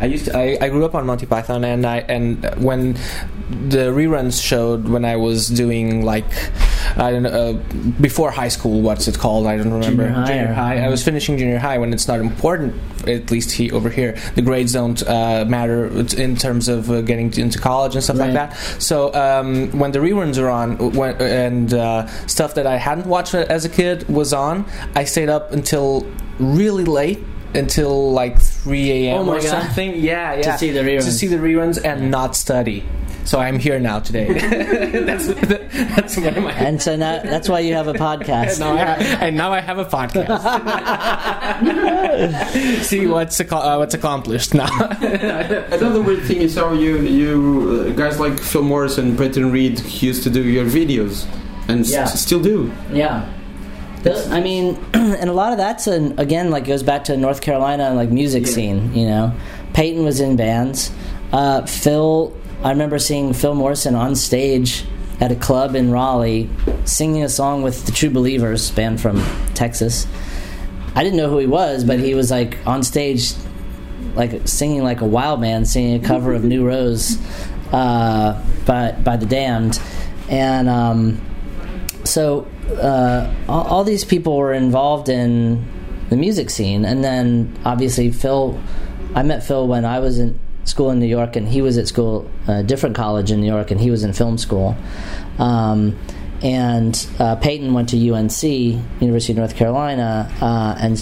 [0.00, 2.94] I used to, I, I grew up on Monty Python, and I and when
[3.68, 6.24] the reruns showed when I was doing like
[6.96, 7.52] I don't know uh,
[8.00, 8.80] before high school.
[8.82, 9.46] What's it called?
[9.46, 10.04] I don't remember.
[10.08, 12.74] Junior high or- I was finishing junior high when it's not important.
[13.08, 15.86] At least he, over here, the grades don't uh, matter
[16.16, 18.56] in terms of uh, getting into college and stuff like that.
[18.82, 23.34] So um, when the reruns are on, when, and uh, stuff that I hadn't watched
[23.34, 24.64] as a kid was on,
[24.96, 26.06] I stayed up until
[26.38, 27.18] really late.
[27.54, 29.28] Until like 3 a.m.
[29.28, 29.42] Oh or God.
[29.48, 29.94] something.
[30.00, 30.56] Yeah, yeah.
[30.56, 31.04] see the reruns.
[31.04, 32.84] To see the reruns and not study.
[33.24, 34.26] So I'm here now today.
[35.06, 35.28] that's
[35.96, 36.52] that's one of my.
[36.52, 38.58] And so now that's why you have a podcast.
[38.60, 40.42] now have, and now I have a podcast.
[42.82, 44.68] See what's ac- uh, what's accomplished now.
[45.00, 49.80] Another weird thing is how you you uh, guys like Phil Morris and Peyton Reed
[50.02, 51.24] used to do your videos,
[51.68, 52.04] and s- Yeah.
[52.04, 52.70] still do.
[52.92, 53.24] Yeah.
[54.04, 57.40] Those- I mean, and a lot of that's an, again like goes back to North
[57.40, 58.52] Carolina and like music Yeah.
[58.52, 58.94] scene.
[58.94, 59.32] You know,
[59.72, 60.90] Peyton was in bands.
[61.32, 62.32] Uh, Phil,
[62.62, 64.84] I remember seeing Phil Morrison on stage
[65.20, 66.48] at a club in Raleigh
[66.84, 69.24] singing a song with the True Believers band from
[69.54, 70.06] Texas.
[70.94, 73.32] I didn't know who he was, but he was like on stage,
[74.14, 77.18] like singing like a wild man, singing a cover of New Rose
[77.72, 79.80] uh, by by the Damned,
[80.28, 80.68] and.
[80.68, 81.20] Um,
[82.04, 85.64] so uh, all, all these people were involved in
[86.10, 88.58] the music scene, and then obviously Phil.
[89.14, 91.86] I met Phil when I was in school in New York, and he was at
[91.86, 94.76] school, a different college in New York, and he was in film school.
[95.38, 95.96] Um,
[96.42, 100.96] and uh, Peyton went to UNC, University of North Carolina, uh, and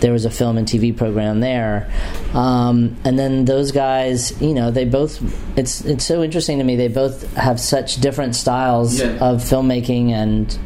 [0.00, 1.90] there was a film and TV program there.
[2.34, 5.20] Um, and then those guys, you know, they both.
[5.58, 6.76] It's it's so interesting to me.
[6.76, 9.18] They both have such different styles Yeah.
[9.20, 10.56] of filmmaking and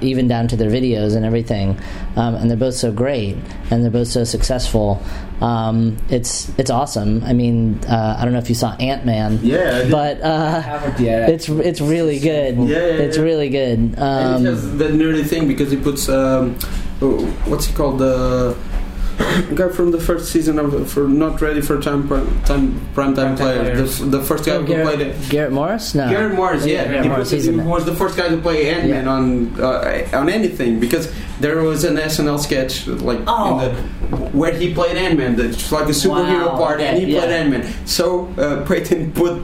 [0.00, 1.78] even down to their videos and everything.
[2.16, 3.36] Um, and they're both so great,
[3.70, 5.02] and they're both so successful.
[5.40, 7.22] Um, it's it's awesome.
[7.24, 10.94] I mean, uh, I don't know if you saw Ant Man, Yeah, I but uh,
[10.98, 11.28] yet.
[11.30, 12.56] it's it's really good.
[12.56, 13.78] Yeah, yeah, it's really good.
[13.78, 16.54] and Um, it has that nerdy thing because he puts um,
[17.46, 18.56] what's he called the
[19.54, 23.36] guy from the first season of for not ready for time prime time prime time
[23.36, 23.82] time player, player.
[23.82, 25.28] The, the first guy oh, who played it.
[25.28, 25.94] Garrett Morris?
[25.94, 28.70] No, Garrett Morris, yeah, Garrett he, Morris, was, he was the first guy to play
[28.72, 29.10] Ant Man Yeah.
[29.10, 33.60] on uh, on anything because there was an SNL sketch like Oh.
[33.60, 37.12] in the, where he played Ant Man, that's like a superhero Wow, part, and he
[37.12, 37.20] yeah.
[37.20, 37.86] played Ant Man.
[37.86, 39.42] So uh, Peyton put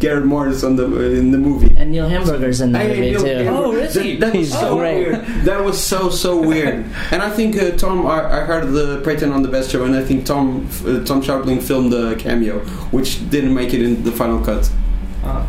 [0.00, 0.84] Garrett Morris on the
[1.18, 1.72] in the movie.
[1.76, 3.26] And Neil Hamburger's in that Hey, movie Neil too.
[3.26, 3.50] Gaiman.
[3.52, 4.16] Oh, is That- he?
[4.16, 4.94] That, was He's so great.
[5.08, 5.24] weird.
[5.44, 6.84] That was so so weird.
[7.12, 9.94] And I think uh, Tom, I, I heard the Peyton on the best show, and
[9.94, 14.12] I think Tom uh, Tom Sharpling filmed the cameo, which didn't make it in the
[14.12, 14.70] final cut.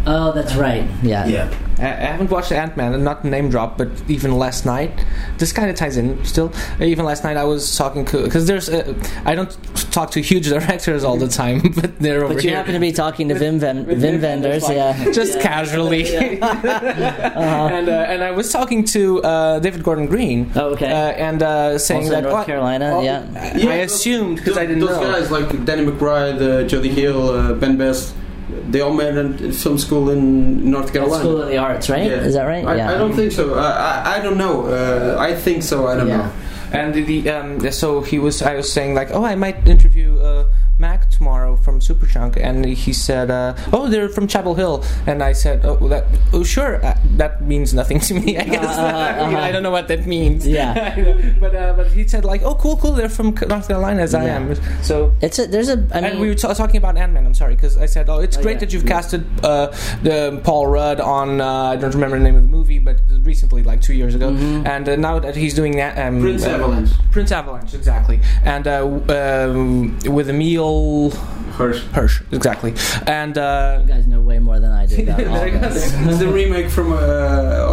[0.06, 0.86] Oh, that's right.
[1.02, 1.24] Yeah.
[1.24, 4.92] I I haven't watched Ant Man, not name drop, but even last night,
[5.40, 6.52] this kind of ties in still.
[6.80, 8.94] Even last night, I was talking because there's uh,
[9.26, 9.52] I don't
[9.92, 12.58] talk to huge directors all the time, but they're over But you here.
[12.58, 15.12] happen to be talking to Vim, Ven- Vim Wim Wenders, like, yeah.
[15.12, 16.16] just casually.
[16.16, 16.44] and
[17.90, 20.52] uh, and I was talking to uh, David Gordon Green.
[20.56, 20.92] Oh, okay.
[20.92, 23.26] Uh, and uh, saying Also that North what- Carolina, well, yeah.
[23.36, 25.12] I assumed because I didn't know those know.
[25.14, 28.14] guys like Danny McBride, uh, Jody Hill, uh, Ben Best.
[28.72, 31.24] They all met at film school in North Carolina.
[31.24, 32.06] School of the Arts, right?
[32.10, 32.22] Yeah.
[32.28, 32.66] Is that right?
[32.66, 32.92] I, yeah.
[32.92, 33.56] I don't think so.
[33.56, 34.66] I, I, I don't know.
[34.68, 35.88] Uh, I think so.
[35.88, 36.18] I don't Yeah.
[36.18, 36.32] know.
[36.74, 38.42] And the, the um, so he was.
[38.42, 40.46] I was saying like, oh, I might interview uh,
[40.82, 45.32] Mac tomorrow from Superchunk, and he said, uh, oh, they're from Chapel Hill, and I
[45.34, 48.38] said, oh, that, oh, sure, uh, that means nothing to me.
[48.38, 48.86] I guess Uh, uh,
[49.24, 49.46] I, mean, uh-huh.
[49.48, 50.46] I don't know what that means.
[50.48, 50.74] Yeah.
[51.40, 54.26] but uh, but he said like, oh, cool, cool, they're from North Carolina as I
[54.26, 54.56] am.
[54.84, 55.14] So.
[55.22, 55.78] It's a, there's a.
[55.94, 57.26] I mean, and we were ta talking about Ant Man.
[57.26, 58.60] I'm sorry because I said, "Oh, it's Oh, great yeah.
[58.62, 59.68] that you've casted uh,
[60.02, 61.40] the Paul Rudd on.
[61.42, 64.32] Uh, I don't remember the name of the movie, but recently, like two years ago.
[64.32, 64.66] Mm-hmm.
[64.66, 66.90] And uh, now that he's doing that, um, Prince uh, Avalanche.
[67.12, 68.20] Prince Avalanche, exactly.
[68.44, 70.30] And uh, w- um, with
[70.76, 71.10] Emil,
[71.58, 71.84] Hirsch.
[71.94, 72.74] Hirsch, exactly.
[73.08, 75.70] And uh, You guys know way more than I do about all There you go.
[75.70, 75.94] this.
[76.08, 76.98] It's the remake from uh,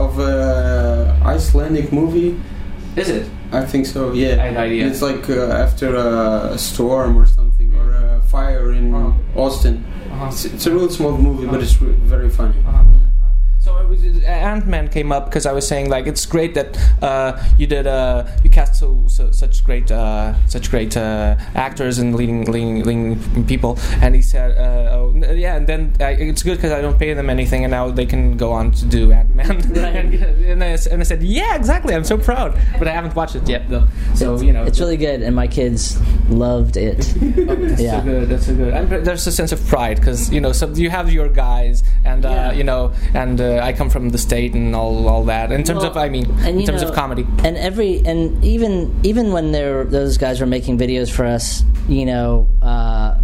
[0.05, 2.39] of uh, Icelandic movie.
[2.97, 3.29] is it?
[3.53, 4.13] I think so.
[4.13, 4.33] Yeah.
[4.43, 4.87] I had no idea.
[4.89, 9.15] It's like uh, after a storm or something, or a fire in Oh.
[9.37, 9.85] Austin.
[10.13, 10.27] Uh-huh.
[10.27, 12.55] It's, it's a real small movie, but it's re- very funny.
[13.69, 16.79] So it was, Ant Man came up because I was saying like it's great that
[17.03, 21.99] uh, you did uh, you cast so, so such great uh, such great uh, actors
[21.99, 26.43] and leading, leading leading people, and he said, uh, oh, yeah, and then uh, it's
[26.43, 29.13] good because I don't pay them anything, and now they can go on to do
[29.13, 29.51] Ant Man.
[29.77, 33.37] and, and, I, and I said, yeah, exactly, I'm so proud, but I haven't watched
[33.37, 33.87] it yet though.
[34.15, 36.01] So you know, It's really good, and my kids
[36.31, 36.99] loved it.
[37.21, 37.99] That's Yeah.
[38.01, 38.29] so good.
[38.31, 38.73] That's so good.
[38.73, 42.25] And there's a sense of pride because you know, so you have your guys, and
[42.25, 42.53] uh, Yeah.
[42.53, 45.53] you know, and uh, I come from the state and all all that.
[45.53, 47.27] In terms Well, of, I mean, in terms know- of comedy.
[47.45, 52.07] and every and even even when they're those guys were making videos for us, you
[52.07, 53.15] know, uh,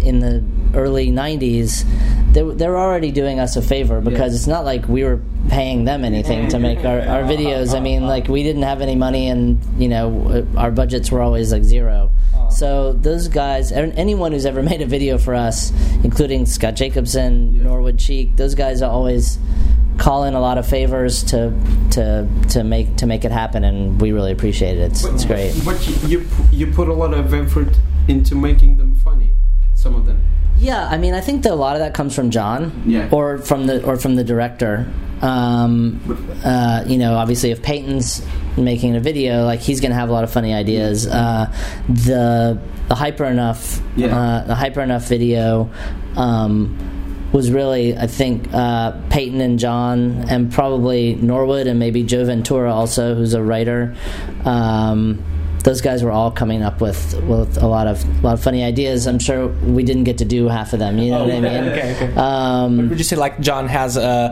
[0.00, 0.42] in the
[0.74, 1.84] early '90s,
[2.32, 5.84] they they were already doing us a favor because it's not like we were paying
[5.84, 7.74] them anything to make our, our videos.
[7.74, 11.52] I mean, like we didn't have any money, and you know, our budgets were always
[11.52, 12.10] like zero.
[12.56, 17.98] So those guys, anyone who's ever made a video for us, including Scott Jacobson, Norwood
[17.98, 19.38] Cheek, those guys are always
[19.98, 21.52] call in a lot of favors to
[21.90, 24.92] to to make to make it happen, and we really appreciate it.
[24.92, 25.52] It's, it's great.
[25.66, 27.76] But you you put a lot of effort
[28.08, 29.32] into making them funny.
[29.74, 30.22] Some of them.
[30.66, 33.08] Yeah, I mean, I think that a lot of that comes from John, Yeah.
[33.12, 34.86] or from the or from the director.
[35.22, 36.00] Um,
[36.44, 38.20] uh, you know, obviously, if Peyton's
[38.56, 41.06] making a video, like he's going to have a lot of funny ideas.
[41.06, 41.46] Uh,
[41.88, 42.58] the
[42.88, 44.16] the hyper enough, Yeah.
[44.18, 45.70] uh, the hyper enough video.
[46.16, 46.76] Um,
[47.32, 52.72] was really, I think, uh, Peyton and John, and probably Norwood, and maybe Joe Ventura
[52.72, 53.94] also, who's a writer.
[54.44, 55.22] Um,
[55.66, 58.62] those guys were all coming up with, with a lot of a lot of funny
[58.62, 59.06] ideas.
[59.08, 60.96] I'm sure we didn't get to do half of them.
[60.98, 61.44] You know what I mean?
[61.74, 62.14] okay, okay.
[62.14, 64.30] Um, Would you say like John has a,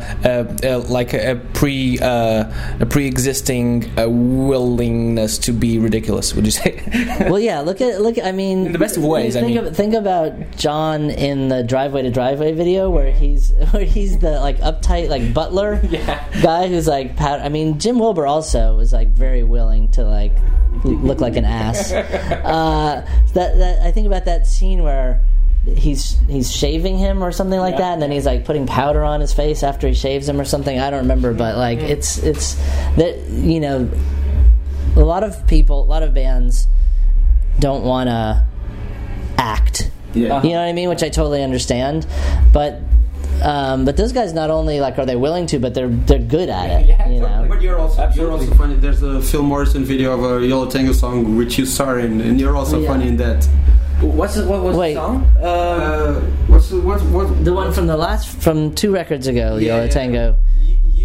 [0.62, 2.44] a, a like a pre uh,
[2.80, 6.34] a pre-existing uh, willingness to be ridiculous?
[6.34, 6.80] Would you say?
[7.28, 7.60] well, yeah.
[7.60, 8.16] Look at look.
[8.22, 9.66] I mean, In the best of ways, I Think, mean.
[9.66, 14.38] of, think about John in the driveway to driveway video, where he's where he's the
[14.40, 16.22] like uptight like butler Yeah.
[16.42, 17.16] guy who's like.
[17.16, 21.36] Pat, I mean, Jim Wilbur also was like very willing to like l- look like
[21.36, 21.92] an ass.
[22.44, 23.00] Uh,
[23.34, 25.20] that, that I think about that scene where.
[25.76, 27.78] He's he's shaving him or something like Yeah.
[27.78, 30.44] that, and then he's like putting powder on his face after he shaves him or
[30.44, 30.78] something.
[30.78, 32.56] I don't remember, but like it's it's
[32.98, 33.90] that you know
[34.94, 36.68] a lot of people, a lot of bands
[37.60, 38.44] don't want to
[39.38, 39.90] act.
[40.12, 40.42] Yeah.
[40.42, 40.90] You know what I mean?
[40.90, 42.06] Which I totally understand,
[42.52, 42.82] but
[43.42, 46.48] um, but those guys not only like are they willing to, but they're they're good
[46.48, 46.88] at it.
[46.88, 47.46] Yeah, you know.
[47.48, 48.74] But you're also you're also funny.
[48.76, 52.40] There's a Phil Morrison video of a Yellow Tango song which you star in, and
[52.40, 52.88] you're also Yeah.
[52.88, 53.44] funny in that.
[54.00, 54.94] What's the, what was Wait.
[54.94, 55.26] the song?
[55.40, 59.56] Uh, Uh, what's the, what what The one from the last from two records ago,
[59.56, 59.90] Yeah, Yellow yeah.
[59.90, 60.36] Tango.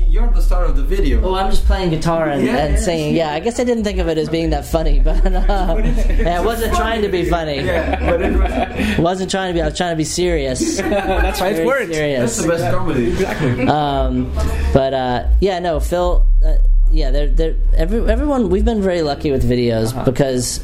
[0.09, 1.21] Y- y- You're the star of the video.
[1.23, 3.15] Oh, I'm just playing guitar and, Yeah, and yeah, singing.
[3.15, 5.81] Yeah, I guess I didn't think of it as being that funny, but uh,
[6.19, 7.61] yeah, I wasn't trying to be funny.
[7.61, 9.61] yeah, but it was, wasn't trying to be.
[9.61, 10.77] I was trying to be serious.
[10.81, 11.91] that's why it's Very words.
[11.93, 12.37] serious.
[12.37, 13.07] that's the best comedy.
[13.09, 13.67] Exactly.
[13.67, 14.31] Um,
[14.73, 16.25] but uh, yeah, no, Phil.
[16.45, 16.55] Uh,
[16.91, 18.49] yeah, they're, they're, every, everyone.
[18.49, 20.05] We've been very lucky with videos Uh-huh.
[20.05, 20.59] because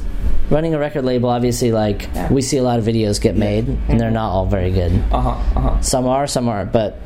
[0.50, 4.00] running a record label, obviously, like we see a lot of videos get made, and
[4.00, 4.92] they're not all very good.
[5.12, 5.30] Uh huh.
[5.30, 5.82] Uh huh.
[5.82, 6.72] Some are, some aren't.
[6.72, 7.00] But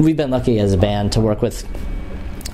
[0.00, 1.66] we've been lucky as a band to work with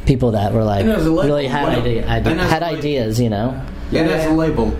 [0.06, 2.40] people that were like And as a label, really had one of- idea, ide- and
[2.40, 3.60] as had ideas, you know.
[3.90, 4.76] Yeah, and as a label,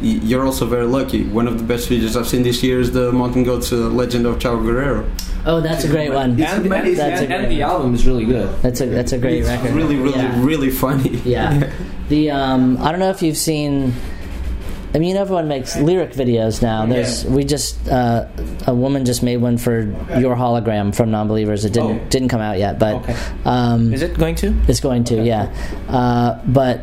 [0.00, 1.24] you're also very lucky.
[1.24, 4.26] One of the best videos I've seen this year is the Mountain Goats uh, Legend
[4.26, 5.08] of Chavo Guerrero.
[5.46, 6.38] Oh, that's a great one.
[6.40, 6.96] It's And, amazing.
[6.96, 8.48] That's a and, and great the album is really good.
[8.62, 9.72] That's a that's a great it's record.
[9.74, 10.44] really, really, Yeah.
[10.44, 11.20] really funny.
[11.24, 11.70] Yeah.
[12.10, 13.94] The um, I don't know if you've seen.
[14.94, 16.86] I mean, everyone makes lyric videos now.
[16.86, 18.26] There's we just uh,
[18.66, 19.80] a woman just made one for
[20.20, 21.64] your hologram from Non-Believers.
[21.64, 22.08] It didn't Oh.
[22.10, 23.16] didn't come out yet, but Okay.
[23.44, 24.54] um, Is it going to?
[24.68, 25.22] it's going to.
[25.24, 25.52] Yeah,
[25.88, 26.80] uh, but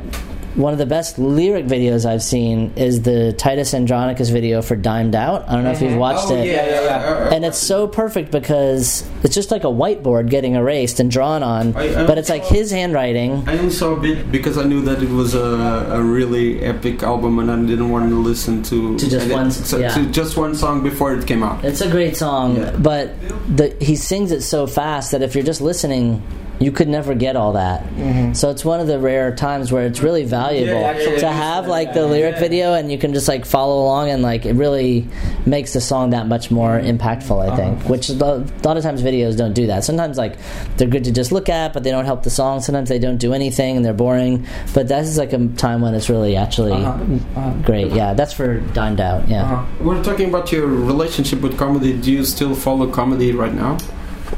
[0.55, 5.15] one of the best lyric videos I've seen is the Titus Andronicus video for "Dimed
[5.15, 5.99] Out." I don't know if you've mm-hmm.
[5.99, 6.45] watched Oh, it.
[6.47, 7.33] yeah, yeah, yeah.
[7.33, 11.75] And it's so perfect because it's just like a whiteboard getting erased and drawn on,
[11.75, 13.47] I- I but it's like his handwriting.
[13.47, 17.01] I only saw a bit because I knew that it was a, a really epic
[17.03, 19.89] album, and I didn't want to listen to To just it- one- so- yeah.
[19.93, 21.63] to just one song before it came out.
[21.63, 23.11] It's a great song, but
[23.55, 26.21] the, he sings it so fast that if you're just listening,
[26.61, 27.83] you could never get all that.
[27.83, 28.33] Mm-hmm.
[28.33, 31.17] So it's one of the rare times where it's really valuable Yeah, actually, to it
[31.17, 32.39] is, have like the lyric yeah.
[32.39, 35.07] video and you can just like follow along and like it really,
[35.45, 37.41] makes the song that much more impactful.
[37.41, 37.89] I think, uh-huh.
[37.89, 39.83] which a lo- a lot of times videos don't do that.
[39.83, 40.37] Sometimes like
[40.77, 42.61] they're good to just look at, but they don't help the song.
[42.61, 44.45] Sometimes they don't do anything and they're boring.
[44.73, 47.39] But this is like a time when it's really actually uh-huh.
[47.39, 47.53] Uh-huh.
[47.63, 47.91] great.
[47.91, 49.27] Yeah, that's for Dimed Out.
[49.27, 49.43] Yeah.
[49.43, 49.65] Uh-huh.
[49.81, 51.93] We're talking about your relationship with comedy.
[51.99, 53.77] Do you still follow comedy right now?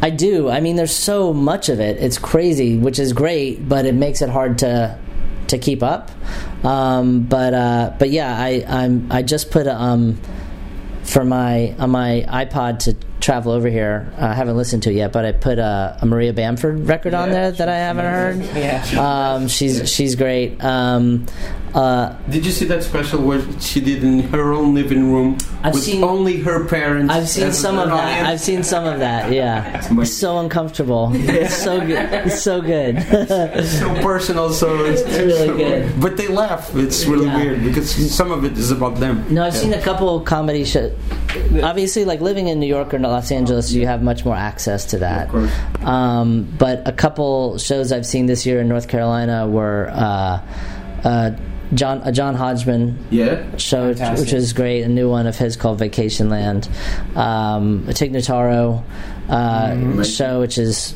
[0.01, 0.49] I do.
[0.49, 1.97] I mean, there's so much of it.
[1.97, 4.97] It's crazy, which is great, but it makes it hard to
[5.47, 6.11] to keep up.
[6.65, 10.19] Um, but uh, but yeah, I I'm I just put um
[11.03, 14.11] for my on my iPod to travel over here.
[14.17, 17.29] I haven't listened to it yet, but I put a, a Maria Bamford record on
[17.31, 18.37] there that I haven't heard.
[18.55, 18.83] Yeah.
[19.33, 20.61] Um, she's she's great.
[20.63, 21.25] Um,
[21.73, 25.73] uh, Did you see that special where she did in her own living room I've
[25.73, 27.11] with seen- only her parents?
[27.11, 28.03] I've seen some an of that.
[28.03, 28.27] audience?
[28.29, 29.31] I've seen some of that.
[29.31, 31.11] Yeah, it's so uncomfortable.
[31.15, 32.13] It's so good.
[32.13, 33.01] It's so good.
[33.65, 35.99] so personal, so it's, It's really good.
[35.99, 36.75] But they laugh.
[36.75, 37.37] It's really Yeah.
[37.37, 39.25] weird because some of it is about them.
[39.33, 40.91] No, I've seen a couple comedy shows.
[41.63, 44.99] Obviously, like living in New York or Los Angeles, you have much more access to
[44.99, 45.33] that.
[45.83, 50.41] Um, but a couple shows I've seen this year in North Carolina were uh,
[51.03, 51.31] uh,
[51.73, 53.43] John a John Hodgman Yeah.
[53.57, 54.25] show, Fantastic.
[54.25, 54.83] which is great.
[54.83, 56.67] A new one of his called Vacation Land.
[57.15, 58.83] Um, a Tig Notaro
[59.29, 60.93] uh, show, which is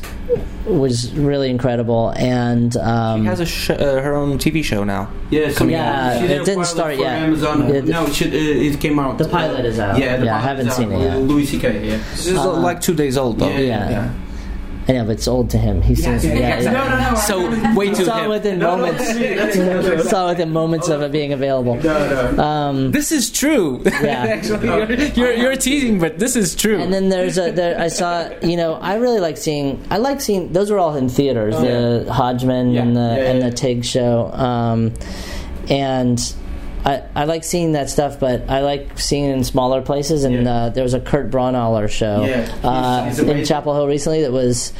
[0.66, 2.10] was really incredible.
[2.16, 5.10] And um, She has a sh- uh, her own TV show now.
[5.30, 7.22] Yeah, so Yeah, she did it didn't start for yet.
[7.22, 7.62] Amazon.
[7.72, 9.16] Yeah, the- no, it, should, uh, it came out.
[9.18, 9.98] The pilot is out.
[9.98, 11.16] Yeah, the Yeah, I haven't is seen it yet.
[11.18, 11.88] Louis C.K.
[11.88, 11.96] Yeah.
[11.96, 13.48] This is uh, like two days old though.
[13.48, 13.90] Yeah.
[13.90, 14.12] yeah.
[14.88, 15.82] I know, but it's old to him.
[15.82, 16.60] He seems yeah.
[16.62, 16.70] yeah.
[16.72, 17.16] No, no, no.
[17.18, 18.30] So way too saw it hip.
[18.30, 19.06] within No, no, moments.
[19.06, 19.56] that's me, that's
[20.04, 20.10] me.
[20.10, 21.74] saw it within moments of it being available.
[21.74, 22.42] No, no.
[22.42, 23.82] Um, This is true.
[23.98, 24.24] Yeah.
[24.24, 26.78] Actually, you're, you're, you're teasing, but this is true.
[26.80, 27.78] and then there's a there.
[27.78, 29.84] I saw you know I really like seeing.
[29.90, 31.54] I like seeing those were all in theaters.
[31.56, 33.48] the Hodgman and the Oh, Yeah, and yeah.
[33.50, 34.30] the Tig show.
[34.32, 34.94] Um,
[35.68, 36.18] and
[36.84, 40.24] I, I like seeing that stuff, but I like seeing it in smaller places.
[40.24, 40.52] And Yeah.
[40.54, 43.44] uh, there was a Kurt Braunohler show Yeah, uh, he's in.
[43.44, 44.72] Chapel Hill recently that was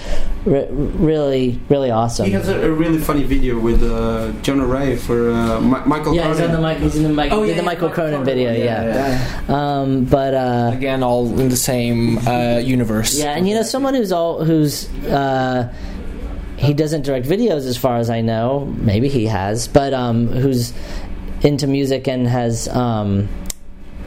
[0.45, 2.27] re- really really awesome.
[2.27, 6.15] He has a, a really funny video with uh, Jonah Ray for uh, Mi- Mikal.
[6.15, 6.55] yeah, he's Cronin.
[6.57, 6.79] on the mic.
[6.79, 7.33] He's in the mic.
[7.33, 8.25] Oh, yeah, the yeah, Mikal Mikal Cronin Cronin.
[8.25, 8.53] video.
[8.53, 9.81] Yeah, Yeah.
[9.81, 13.19] Um, but uh, Again, all in the same uh, universe.
[13.19, 15.73] yeah, and you know, someone who's all who's uh,
[16.57, 18.65] he doesn't direct videos, as far as I know.
[18.79, 20.73] Maybe he has, but um, who's
[21.43, 23.29] into music and has um,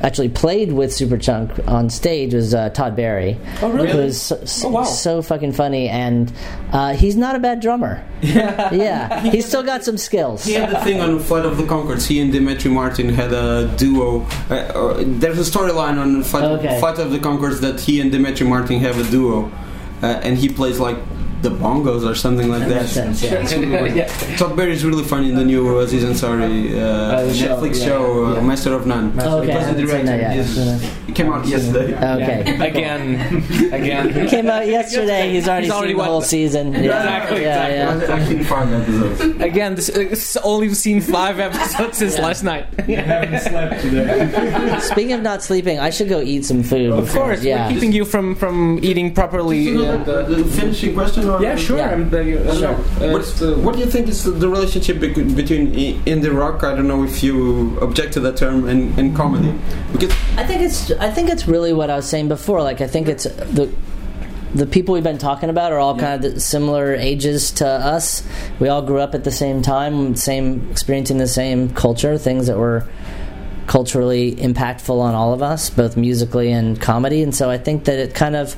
[0.02, 3.38] actually played with Superchunk on stage was uh, Todd Barry.
[3.62, 3.92] Oh, really?
[3.92, 4.84] Who's so, so, Oh, wow.
[4.84, 6.32] so fucking funny, and
[6.72, 8.04] uh, he's not a bad drummer.
[8.22, 10.44] yeah, he's still got some skills.
[10.44, 12.08] He had the thing on Flight of the Conchords.
[12.08, 14.22] He and Demetri Martin had a duo.
[14.50, 16.80] Uh, uh, there's a storyline on Flight, Okay.
[16.80, 19.52] Flight of the Conchords that he and Demetri Martin have a duo,
[20.02, 20.98] uh, and he plays like
[21.42, 22.90] the bongos or something like That that.
[22.90, 23.24] sense.
[23.24, 23.42] Yeah.
[23.94, 24.08] yeah.
[24.38, 26.16] Todd Barry is really funny in the new season.
[26.16, 28.42] Sorry, uh, the show, Netflix yeah, show, uh, yeah.
[28.42, 29.20] Master of None.
[29.20, 30.06] Okay, He was the director.
[30.06, 30.36] that.
[30.36, 31.08] Yes.
[31.10, 31.92] It came out yesterday.
[32.22, 32.42] Okay.
[32.70, 34.10] Again, again.
[34.18, 35.32] It came out yesterday.
[35.34, 36.74] He's already He's already seen the whole what- season.
[36.74, 37.98] Yeah, Exactly, yeah, yeah.
[37.98, 39.22] It's actually five episodes.
[39.42, 42.66] Again, this, it's only seen five episodes since last night.
[44.84, 46.92] Speaking of not sleeping, I should go eat some food.
[46.92, 47.68] Of course, yeah.
[47.68, 49.72] we're keeping you from from eating properly.
[49.76, 51.26] The, the finishing question?
[51.32, 51.78] Or Yeah, sure.
[51.78, 51.92] Yeah.
[51.92, 52.70] I'm, uh, Sure.
[52.70, 56.34] uh, What, it's, uh, what do you think is the relationship bec- between i- indie
[56.36, 56.64] rock?
[56.64, 59.54] I don't know if you object to that term and, and comedy
[59.94, 62.62] because I think it's I think it's really what I was saying before.
[62.64, 63.70] Like I think it's the
[64.54, 68.22] the people we've been talking about are all kind of similar ages to us.
[68.60, 72.58] We all grew up at the same time, same experiencing the same culture, things that
[72.58, 72.84] were
[73.68, 77.22] culturally impactful on all of us, both musically and comedy.
[77.24, 78.56] And so I think that it kind of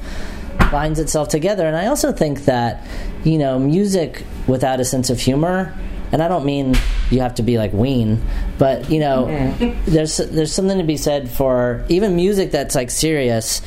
[0.73, 1.65] binds itself together.
[1.65, 2.85] And I also think that
[3.23, 5.73] you know music without a sense of humor.
[6.11, 6.75] And I don't mean
[7.09, 8.21] you have to be like Ween,
[8.59, 9.89] but you know, mm-hmm.
[9.89, 13.61] there's there's something to be said for even music that's like serious.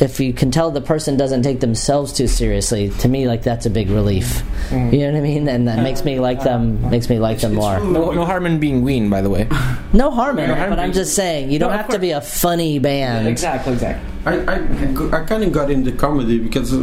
[0.00, 3.66] If you can tell the person doesn't take themselves too seriously, to me, like that's
[3.66, 4.42] a big relief.
[4.70, 4.94] Mm-hmm.
[4.94, 5.48] You know what I mean?
[5.48, 6.88] And that makes me like them.
[6.88, 7.78] Makes me like them more.
[7.80, 9.46] no, no harm in being Ween, by the way.
[9.92, 11.98] No harm in it, harm but I'm just saying you don't No, of have to
[11.98, 13.26] be a funny band.
[13.28, 14.09] exactly, exactly.
[14.26, 14.54] I I,
[15.16, 16.78] I kind of got into comedy because uh,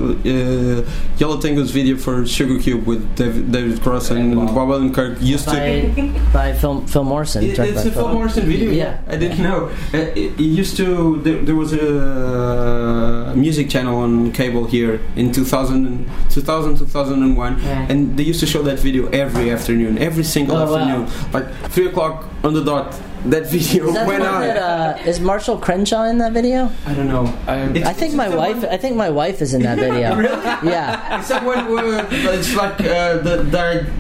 [1.20, 5.56] Yo La Tengo's video for Sugarcube with David, David Cross and Bob Odenkirk used to.
[5.56, 7.44] By, by Phil, Phil Morrison.
[7.44, 8.72] It- it's a Phil Morrison video.
[8.72, 8.98] Yeah.
[9.08, 9.70] I didn't know.
[9.94, 11.22] Uh, It, it used to.
[11.22, 17.86] There, there was a music channel on cable here in 2000, and- 2000 2001, Yeah.
[17.90, 20.78] and they used to show that video every afternoon, every single Oh, wow.
[20.78, 22.96] afternoon, like three o'clock on the dot.
[23.32, 24.42] That video Is, that went on.
[24.42, 26.70] that, uh, is Marshall Crenshaw in that video?
[26.86, 27.26] I don't know.
[27.48, 28.58] I- I think my wife.
[28.58, 30.16] one- I think my wife is in that video.
[30.16, 30.44] really?
[30.64, 31.20] Yeah.
[31.20, 33.44] It's that one where it's like uh, the,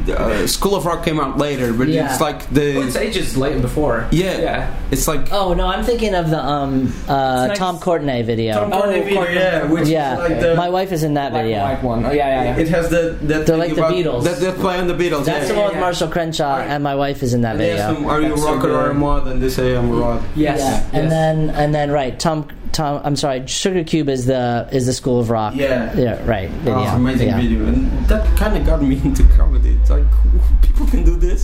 [0.07, 2.11] the uh, School of Rock came out later, but Yeah.
[2.11, 4.07] it's like the It's ages late before.
[4.11, 4.73] yeah, Yeah.
[4.91, 7.57] It's like Oh no, I'm thinking of the um uh, nice.
[7.57, 8.53] Tom Courtenay video.
[8.53, 9.41] Tom Courtenay video, Courtenay.
[9.41, 11.63] yeah, which yeah, is like the my wife is in that Black and video.
[11.63, 12.05] white one.
[12.05, 12.57] Oh yeah, yeah, yeah.
[12.61, 14.23] it has the that They're thing like the Beatles.
[14.23, 15.25] that they play on the Beatles.
[15.25, 15.55] That's yeah.
[15.55, 15.79] the one with.
[15.79, 18.01] Marshall Crenshaw, and my wife is in that And they ask video.
[18.01, 18.93] them, "Are you a rocker or a
[19.23, 19.33] good.
[19.33, 20.59] And they say, "I'm a rock." yes.
[20.59, 21.11] Yeah, and yes.
[21.11, 23.01] then and then right, Tom Tom.
[23.03, 25.55] I'm sorry, Sugarcube is the is the School of Rock.
[25.55, 25.95] Yeah.
[25.97, 26.49] yeah, right.
[26.49, 26.79] Video.
[26.79, 27.41] Oh, amazing yeah.
[27.41, 29.77] video, and that kind of got me into comedy.
[29.81, 30.03] It's like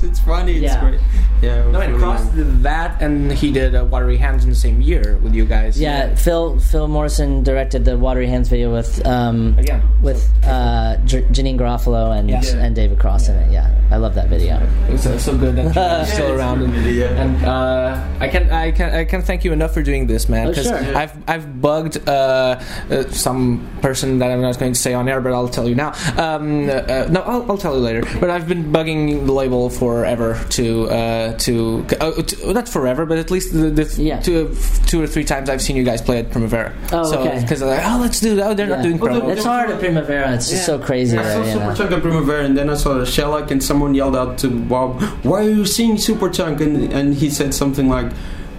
[0.01, 0.09] people can do this.
[0.09, 0.53] It's funny.
[0.53, 0.79] It's Yeah.
[0.81, 0.99] great.
[1.41, 1.59] Yeah.
[1.67, 2.35] it No, and really Cross nice.
[2.35, 5.79] did that, and he did uh, Watery Hands in the same year with you guys.
[5.79, 9.81] Yeah, Phil Phil Morrison directed the Watery Hands video with um Again.
[10.01, 12.41] with uh, J- Janeane Garofalo and Yeah.
[12.63, 13.51] and David Cross in it.
[13.51, 14.55] Yeah, I love that video.
[14.87, 16.61] It's was uh, so good that you're still it's around.
[16.61, 17.07] a good And, video.
[17.15, 20.47] and uh, I can I can I can thank you enough for doing this, man.
[20.47, 20.77] Oh, sure.
[20.95, 25.19] I've I've bugged uh, uh, some person that I'm not going to say on air,
[25.19, 25.91] but I'll tell you now.
[26.17, 28.03] Um, uh, no, I'll, I'll tell you later.
[28.21, 33.17] But I've been bugging the label forever to uh, to, uh, to not forever, but
[33.23, 34.19] at least the, the Yeah.
[34.21, 34.55] two
[34.89, 36.69] two or three times I've seen you guys play at Primavera.
[36.91, 37.41] Oh, so okay.
[37.41, 38.45] because they're like, oh, let's do that.
[38.47, 39.31] Oh, they're not doing Well, promo.
[39.35, 40.33] It's hard at Primavera.
[40.35, 41.33] It's just so crazy I there.
[41.33, 41.73] saw You know?
[41.73, 45.39] Superchunk at Primavera, and then I saw Shellac, and someone yelled out to Bob, "Why
[45.45, 48.09] are you seeing Superchunk?" And and he said something like,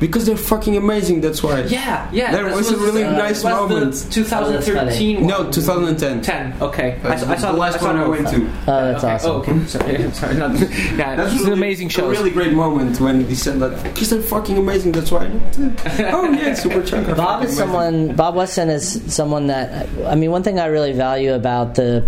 [0.00, 1.20] "Because they're fucking amazing.
[1.20, 2.32] That's why." Yeah, yeah.
[2.32, 3.94] That this was a really uh, nice was moment.
[3.94, 5.26] The 2013.
[5.26, 6.22] No, 2010.
[6.22, 6.62] 10.
[6.62, 8.36] Okay, uh, I, That's saw- I saw the last I one I the- went to.
[8.66, 9.12] Oh, that's okay.
[9.12, 9.30] Oh, awesome.
[9.30, 9.66] Oh, okay.
[9.66, 10.34] Sorry, sorry.
[10.36, 12.08] Not, yeah, That's really, an amazing A show.
[12.08, 13.82] really great moment when he said that.
[13.82, 14.92] Because they're fucking amazing.
[14.92, 15.26] That's why.
[15.26, 17.08] oh yeah, Superchunk.
[17.08, 17.56] are Bob is amazing.
[17.58, 18.16] someone.
[18.16, 19.88] Bob Weston is someone that.
[20.06, 22.06] I mean, one thing I really value about the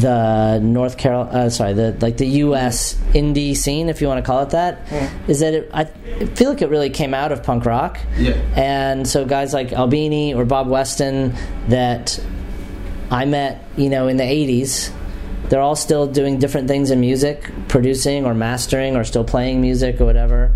[0.00, 2.94] the North Carol, uh, sorry, the like the U.S.
[3.12, 4.86] indie scene, if you want to call it that,
[5.28, 7.98] is that it, I feel like it really came out of punk rock.
[8.16, 8.32] Yeah.
[8.54, 11.34] And so guys like Albini or Bob Weston
[11.68, 12.18] that
[13.10, 14.92] I met, you know, in the 80s,
[15.48, 20.00] they're all still doing different things in music, producing or mastering or still playing music
[20.00, 20.54] or whatever.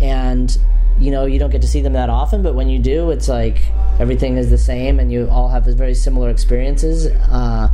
[0.00, 0.56] And
[0.98, 3.28] you know, you don't get to see them that often, but when you do, it's
[3.28, 3.60] like
[3.98, 7.06] everything is the same and you all have very similar experiences.
[7.06, 7.68] Uh,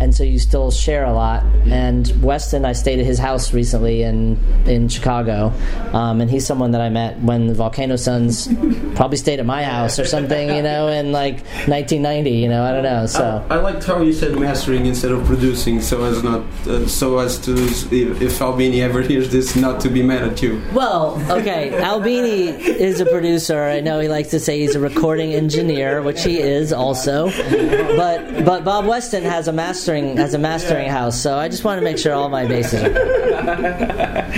[0.00, 1.44] and so you still share a lot.
[1.66, 5.52] And Weston, I stayed at his house recently in in Chicago,
[5.92, 8.48] um, and he's someone that I met when the Volcano Sons
[8.94, 12.30] probably stayed at my house or something, you know, in like 1990.
[12.30, 13.06] You know, I don't know.
[13.06, 17.18] So I liked how you said mastering instead of producing, so as not, uh, so
[17.18, 17.92] as to, if,
[18.22, 20.62] if Albini ever hears this, not to be mad at you.
[20.72, 21.72] Well, okay.
[21.82, 23.64] Albini is a producer.
[23.64, 27.30] I know he likes to say he's a recording engineer, which he is also.
[27.30, 29.52] But but Bob Weston has a
[29.88, 31.20] mastering has a mastering house.
[31.20, 32.88] So I just want to make sure all my bases are.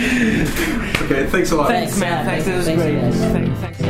[1.10, 1.66] Okay, thanks a lot.
[1.66, 2.24] Thanks, man.
[2.24, 2.44] Thanks.
[2.46, 3.00] This is Thanks, great.
[3.00, 3.16] guys.
[3.32, 3.80] Thanks.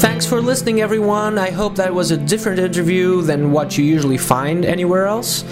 [0.00, 1.38] Thanks for listening, everyone.
[1.38, 5.44] I hope that was a different interview than what you usually find anywhere else,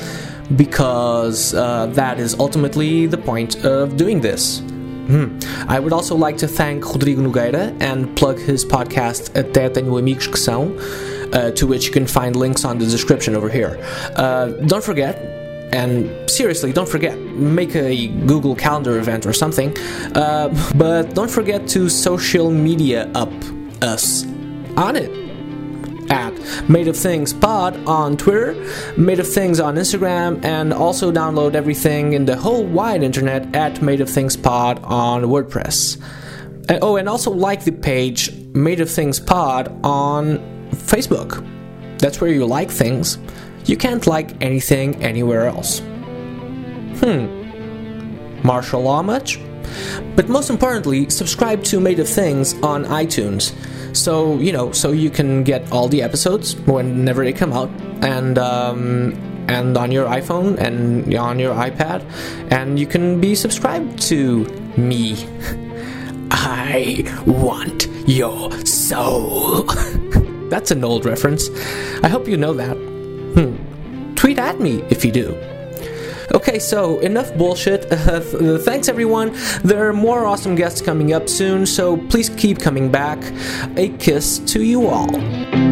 [0.57, 4.63] because uh, that is ultimately the point of doing this.
[5.09, 5.39] Hmm.
[5.67, 10.27] I would also like to thank Rodrigo Nogueira and plug his podcast Até Tenho Amigos
[10.27, 10.77] Que São,
[11.35, 13.83] uh, to which you can find links on the description over here.
[14.17, 15.17] Uh, don't forget,
[15.73, 19.75] and seriously, don't forget, make a Google Calendar event or something,
[20.15, 23.33] uh, but don't forget to social media up
[23.81, 24.27] us
[24.77, 25.18] on it
[26.11, 26.33] at
[26.69, 28.55] Made of Things Pod on Twitter,
[28.97, 33.83] Made of Things on Instagram, and also download everything in the whole wide internet at
[33.83, 35.99] Made of Things Pod on WordPress.
[36.69, 40.39] And- oh, and also like the page Made of Things Pod on
[40.75, 41.45] Facebook.
[41.99, 43.19] That's where you like things.
[43.65, 45.81] You can't like anything anywhere else.
[47.01, 47.27] Hmm.
[48.43, 49.41] Martial law much?
[50.17, 53.53] But most importantly, subscribe to Made of Things on iTunes.
[53.99, 57.69] So, you know, so you can get all the episodes whenever they come out
[58.01, 59.13] and um,
[59.49, 62.05] and on your iPhone and on your iPad
[62.53, 64.45] and you can be subscribed to
[64.77, 65.17] me.
[66.31, 69.63] I want your soul.
[70.49, 71.51] That's an old reference.
[72.05, 72.77] I hope you know that.
[72.77, 74.15] Hmm.
[74.15, 75.58] Tweet at me if you do.
[76.35, 77.87] Okay, so enough bullshit.
[78.09, 79.33] Uh, th- thanks everyone.
[79.63, 83.19] There are more awesome guests coming up soon, so please keep coming back.
[83.77, 85.68] A kiss to you all.